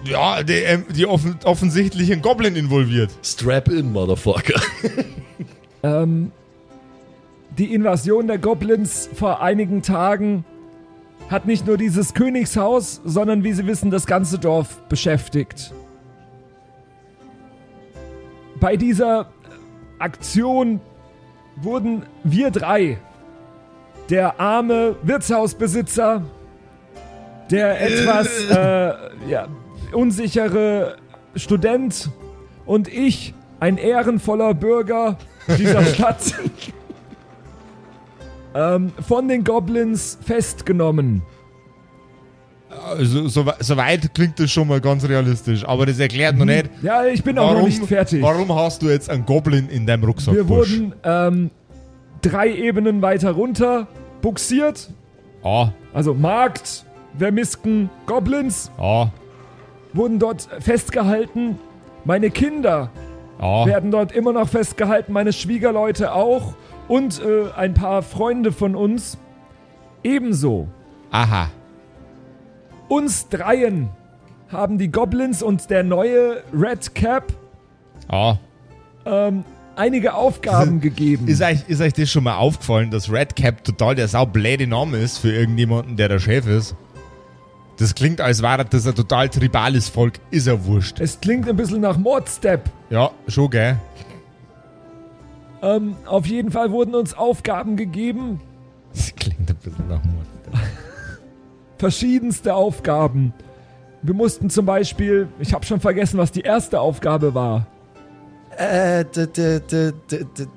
[0.04, 3.10] Ja, die, ähm, die offen, offensichtlich ein Goblin involviert.
[3.24, 4.60] Strap in, Motherfucker.
[5.84, 6.32] Ähm,
[7.58, 10.46] die Invasion der Goblins vor einigen Tagen
[11.30, 15.74] hat nicht nur dieses Königshaus, sondern wie Sie wissen, das ganze Dorf beschäftigt.
[18.60, 19.30] Bei dieser
[20.00, 20.80] Aktion
[21.58, 22.98] wurden wir drei,
[24.10, 26.24] der arme Wirtshausbesitzer,
[27.52, 29.48] der etwas äh, ja,
[29.92, 30.98] unsichere
[31.36, 32.10] Student
[32.66, 35.18] und ich, ein ehrenvoller Bürger
[35.58, 36.36] dieser Stadt,
[38.58, 41.22] ähm, von den Goblins festgenommen.
[42.70, 46.70] Also, so, so weit klingt das schon mal ganz realistisch, aber das erklärt noch nicht,
[46.82, 48.22] Ja, ich bin auch noch nicht fertig.
[48.22, 50.34] warum hast du jetzt einen Goblin in deinem Rucksack?
[50.34, 50.72] Wir Bursch?
[50.74, 51.52] wurden ähm,
[52.22, 53.88] drei Ebenen weiter runter
[54.22, 54.90] buxiert.
[55.44, 56.86] Ah, Also Markt,
[57.18, 59.08] Vermisken, Goblins ah,
[59.94, 61.58] wurden dort festgehalten.
[62.06, 62.90] Meine Kinder
[63.40, 63.66] ah.
[63.66, 66.54] werden dort immer noch festgehalten, meine Schwiegerleute auch
[66.88, 69.18] und äh, ein paar Freunde von uns
[70.04, 70.68] ebenso.
[71.12, 71.50] Aha.
[72.88, 73.90] Uns dreien
[74.50, 77.34] haben die Goblins und der neue Red Cap
[78.10, 78.38] Ah.
[79.06, 79.44] ähm,
[79.76, 81.28] einige Aufgaben gegeben.
[81.28, 84.98] Ist euch, ist euch das schon mal aufgefallen, dass Red Cap total der saubläde Name
[85.00, 86.76] ist für irgendjemanden, der der Chef ist?
[87.78, 90.14] Das klingt, als wäre das ein total tribales Volk.
[90.32, 91.00] Ist ja wurscht.
[91.00, 92.62] es klingt ein bisschen nach Mordstep.
[92.90, 93.78] Ja, schon, gell?
[95.62, 98.40] Ähm, auf jeden Fall wurden uns Aufgaben gegeben,
[98.94, 100.28] Das klingt ein bisschen nach Mord.
[101.78, 103.34] verschiedenste Aufgaben.
[104.02, 107.68] Wir mussten zum Beispiel, ich habe schon vergessen, was die erste Aufgabe war.
[108.58, 110.48] Äh, d, d, d, d, d,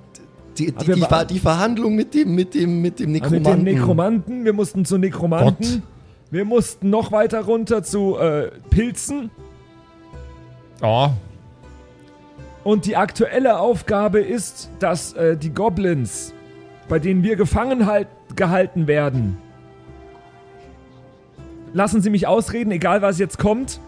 [0.58, 3.64] die, die, die, die Verhandlung mit dem, mit dem, mit dem Mit Nekromanten.
[3.64, 5.82] dem Nekromanten, wir mussten zu Nekromanten.
[6.30, 9.30] Wir mussten noch weiter runter zu äh, Pilzen.
[10.80, 11.10] Ah,
[12.64, 16.34] Und die aktuelle Aufgabe ist, dass äh, die Goblins,
[16.88, 19.38] bei denen wir gefangen halt, gehalten werden,
[21.72, 23.80] lassen Sie mich ausreden, egal was jetzt kommt.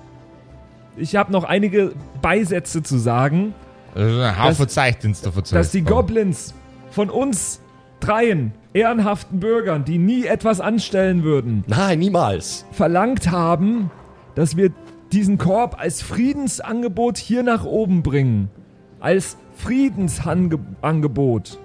[0.97, 3.55] Ich habe noch einige Beisätze zu sagen,
[3.95, 5.59] das ist ein Haufen Zeich, den du verzeiht.
[5.59, 6.55] dass die Goblins
[6.91, 7.61] von uns
[8.01, 12.65] dreien ehrenhaften Bürgern, die nie etwas anstellen würden, Nein, niemals.
[12.73, 13.91] verlangt haben,
[14.35, 14.71] dass wir
[15.13, 18.51] diesen Korb als Friedensangebot hier nach oben bringen.
[19.03, 21.59] Als Friedensangebot.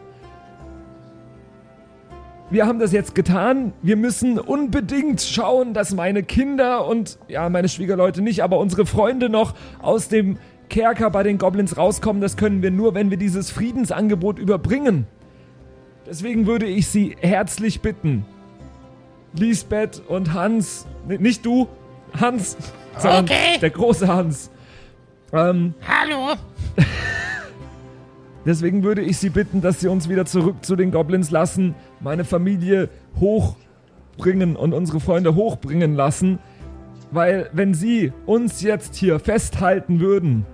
[2.49, 3.73] Wir haben das jetzt getan.
[3.83, 9.29] Wir müssen unbedingt schauen, dass meine Kinder und, ja, meine Schwiegerleute nicht, aber unsere Freunde
[9.29, 12.21] noch aus dem Kerker bei den Goblins rauskommen.
[12.21, 15.05] Das können wir nur, wenn wir dieses Friedensangebot überbringen.
[16.07, 18.25] Deswegen würde ich Sie herzlich bitten,
[19.33, 21.67] Lisbeth und Hans, nicht du,
[22.19, 22.57] Hans,
[22.97, 23.59] sondern Okay.
[23.61, 24.49] der große Hans.
[25.33, 26.35] Ähm, Hallo?
[28.45, 32.23] deswegen würde ich Sie bitten, dass Sie uns wieder zurück zu den Goblins lassen, meine
[32.23, 36.39] Familie hochbringen und unsere Freunde hochbringen lassen,
[37.11, 40.45] weil wenn Sie uns jetzt hier festhalten würden,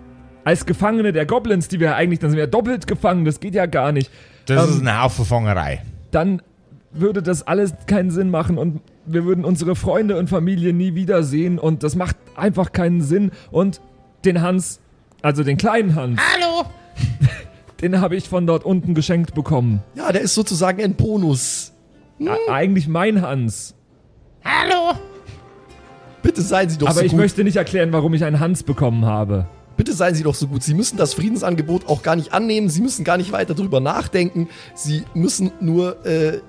[0.43, 3.65] als Gefangene der Goblins, die wir eigentlich, dann sind wir doppelt gefangen, das geht ja
[3.65, 4.11] gar nicht,
[4.45, 5.82] Das ähm, ist eine Haufen Fangerei.
[6.11, 6.41] dann
[6.91, 11.57] würde das alles keinen Sinn machen und wir würden unsere Freunde und Familie nie wiedersehen
[11.59, 13.82] und das macht einfach keinen Sinn und
[14.26, 14.80] den Hans,
[15.21, 16.65] also den kleinen Hans, Hallo?
[17.82, 19.82] den habe ich von dort unten geschenkt bekommen.
[19.95, 21.74] Ja, der ist sozusagen ein Bonus.
[22.26, 23.76] A- Eigentlich mein Hans.
[24.45, 24.97] Hallo?
[26.21, 27.19] Bitte seien Sie doch Aber so ich gut.
[27.19, 29.47] möchte nicht erklären, warum ich einen Hans bekommen habe.
[29.76, 30.63] Bitte seien Sie doch so gut.
[30.63, 32.69] Sie müssen das Friedensangebot auch gar nicht annehmen.
[32.69, 34.47] Sie müssen gar nicht weiter drüber nachdenken.
[34.76, 36.39] Sie müssen nur, äh,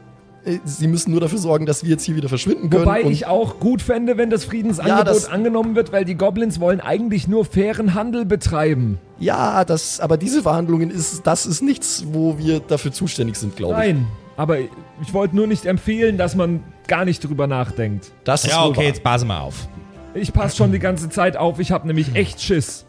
[0.65, 2.85] Sie müssen nur dafür sorgen, dass wir jetzt hier wieder verschwinden können.
[2.85, 6.17] Wobei und ich auch gut fände, wenn das Friedensangebot Ja, das- angenommen wird, weil die
[6.17, 8.99] Goblins wollen eigentlich nur fairen Handel betreiben.
[9.19, 13.73] ja, das, aber diese Verhandlungen ist, das ist nichts, wo wir dafür zuständig sind, glaube
[13.75, 13.79] ich.
[13.79, 18.13] Nein, aber ich wollte nur nicht empfehlen, dass man gar nicht drüber nachdenkt.
[18.25, 18.85] Das ist Ja, okay, wahr.
[18.85, 19.67] jetzt passen wir auf.
[20.13, 22.85] Ich passe schon die ganze Zeit auf, ich habe nämlich echt Schiss.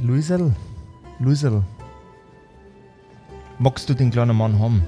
[0.00, 0.52] Luisel,
[1.18, 1.62] Luisel,
[3.58, 4.84] magst du den kleinen Mann haben?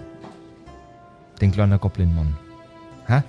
[1.41, 2.37] Den kleinen Goblin-Mann.
[3.07, 3.23] Hä?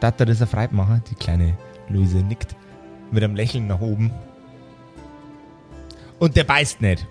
[0.00, 1.02] Darf er das erfreut machen?
[1.10, 1.56] Die kleine
[1.88, 2.56] Luise nickt
[3.10, 4.10] mit einem Lächeln nach oben.
[6.18, 7.06] Und der beißt nicht.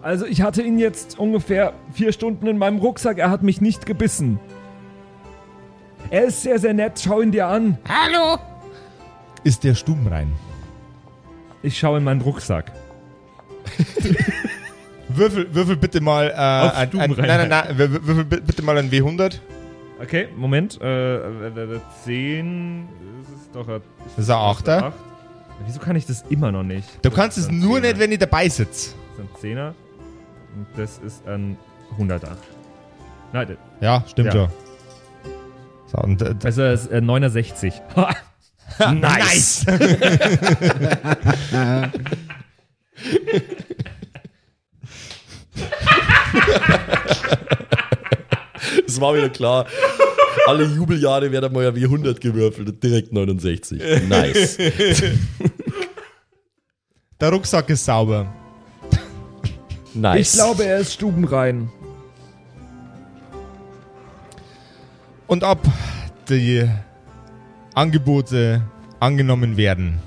[0.00, 3.18] Also ich hatte ihn jetzt ungefähr vier Stunden in meinem Rucksack.
[3.18, 4.38] Er hat mich nicht gebissen.
[6.10, 7.00] Er ist sehr, sehr nett.
[7.04, 7.78] Schau ihn dir an.
[7.88, 8.38] Hallo?
[9.44, 10.32] Ist der stubenrein?
[11.62, 12.72] Ich schaue in meinen Rucksack.
[15.08, 18.76] Würfel, würfel bitte mal äh, ein, ein, nein, nein, nein, wür- würfel bi- bitte mal
[18.76, 19.38] ein W100.
[20.02, 20.78] Okay, Moment.
[20.80, 22.88] Äh, äh, äh, 10.
[23.22, 24.84] Das ist doch ein, Das ist ein Achter.
[24.86, 24.92] Acht.
[25.66, 26.88] Wieso kann ich das immer noch nicht?
[27.02, 27.88] Du Das kannst es nur Zehner.
[27.88, 28.90] nicht, wenn ich dabei sitze.
[29.16, 29.74] Das ist ein Zehner.
[30.54, 31.56] Und das ist ein
[31.98, 32.36] 100er.
[33.32, 34.48] Nein, Ja, stimmt Ja.
[34.48, 34.48] schon.
[35.86, 37.74] So, und, äh, also das ist äh, 69.
[38.78, 39.64] nice!
[48.86, 49.66] Es war wieder klar.
[50.46, 53.80] Alle Jubeljahre werden mal ja wie 100 gewürfelt und direkt 69.
[54.08, 54.56] Nice.
[57.20, 58.32] Der Rucksack ist sauber.
[59.94, 60.34] Nice.
[60.34, 61.70] Ich glaube, er ist stubenrein.
[65.26, 65.60] Und ob
[66.28, 66.68] die
[67.74, 68.62] Angebote
[69.00, 70.00] angenommen werden,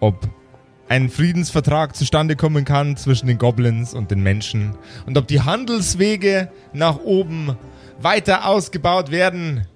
[0.00, 0.28] ob
[0.88, 4.76] ein Friedensvertrag zustande kommen kann zwischen den Goblins und den Menschen
[5.06, 7.56] und ob die Handelswege nach oben
[8.00, 9.66] weiter ausgebaut werden,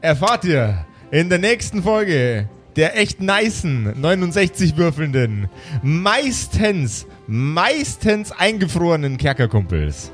[0.00, 5.48] erfahrt ihr in der nächsten Folge der echt nicen 69 würfelnden,
[5.82, 10.12] meistens, meistens eingefrorenen Kerkerkumpels.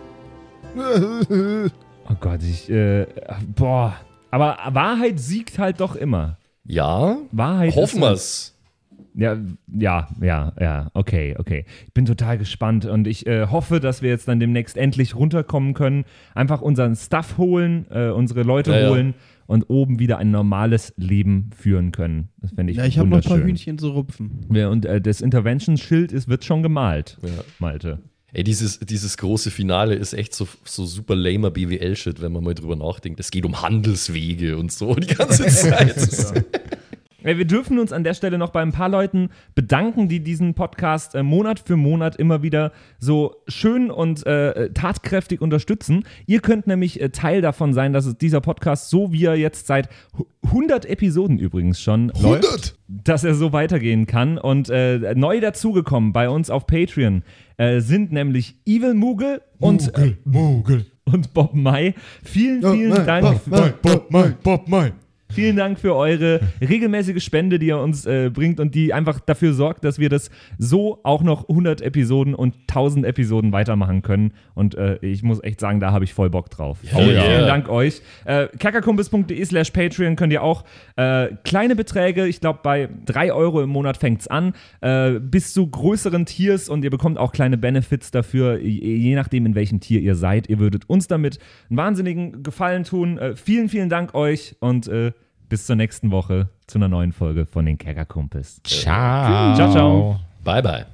[2.07, 3.07] Oh Gott, ich, äh,
[3.57, 3.97] boah.
[4.31, 6.37] Aber Wahrheit siegt halt doch immer.
[6.67, 8.54] Ja, Wahrheit hoffen wir's.
[9.17, 9.37] Ja,
[9.73, 11.65] ja, ja, ja, okay, okay.
[11.87, 15.73] Ich bin total gespannt und ich äh, hoffe, dass wir jetzt dann demnächst endlich runterkommen
[15.75, 16.05] können,
[16.35, 18.91] einfach unseren Stuff holen, äh, unsere Leute Ja, ja.
[18.91, 19.15] holen
[19.47, 22.31] und oben wieder ein normales Leben führen können.
[22.39, 23.39] Das fände ich Ja, ich habe noch ein paar.
[23.39, 24.47] Hühnchen zu rupfen.
[24.53, 27.31] Ja, und äh, das Intervention-Schild ist, wird schon gemalt, Ja.
[27.61, 28.01] Malte.
[28.33, 32.55] Ey, dieses, dieses große Finale ist echt so, so super lamer BWL-Shit, wenn man mal
[32.55, 33.21] drüber nachdenkt.
[33.21, 35.95] Es geht um Handelswege und so die ganze Zeit.
[37.25, 41.15] Wir dürfen uns an der Stelle noch bei ein paar Leuten bedanken, die diesen Podcast
[41.15, 46.05] äh, Monat für Monat immer wieder so schön und äh, tatkräftig unterstützen.
[46.27, 49.67] Ihr könnt nämlich äh, Teil davon sein, dass es dieser Podcast, so wie er jetzt
[49.67, 54.37] seit hu- 100 Episoden übrigens schon läuft, dass er so weitergehen kann.
[54.37, 57.23] Und äh, neu dazugekommen bei uns auf Patreon
[57.57, 60.85] äh, sind nämlich Evil Moogle und, äh, Mogel.
[61.05, 61.95] und Bob Mai.
[62.23, 63.41] Vielen, vielen Dank.
[63.47, 64.93] Bob, Mai, Bob, Mai.
[65.35, 69.53] Vielen Dank für eure regelmäßige Spende, die ihr uns äh, bringt und die einfach dafür
[69.53, 74.33] sorgt, dass wir das so auch noch 100 Episoden und 1000 Episoden weitermachen können.
[74.55, 76.79] Und äh, ich muss echt sagen, da habe ich voll Bock drauf.
[76.83, 77.23] vielen, ja.
[77.23, 78.01] vielen Dank euch.
[78.25, 80.65] Äh, kackerkumpels.de slash Patreon könnt ihr auch
[80.97, 85.67] äh, kleine Beträge, ich glaube bei 3 Euro im Monat fängt's an, äh, bis zu
[85.67, 90.01] größeren Tiers und ihr bekommt auch kleine Benefits dafür, je, je nachdem in welchem Tier
[90.01, 90.49] ihr seid.
[90.49, 93.19] Ihr würdet uns damit einen wahnsinnigen Gefallen tun.
[93.19, 95.13] Äh, vielen, vielen Dank euch und äh,
[95.55, 98.61] bis zur nächsten Woche zu einer neuen Folge von den Kerkerkumpels.
[98.65, 99.55] Ciao.
[99.55, 100.21] Ciao, ciao.
[100.43, 100.85] bye, bye.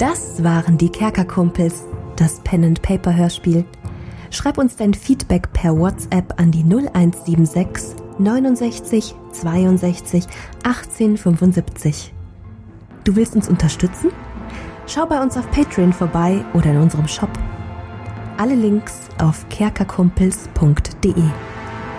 [0.00, 1.84] Das waren die Kerkerkumpels,
[2.16, 3.64] das Pen and Paper Hörspiel.
[4.32, 10.24] Schreib uns dein Feedback per WhatsApp an die 0176 69 62
[10.64, 12.12] 18 75.
[13.04, 14.10] Du willst uns unterstützen?
[14.88, 17.30] Schau bei uns auf Patreon vorbei oder in unserem Shop.
[18.36, 21.22] Alle Links auf kerkerkumpels.de.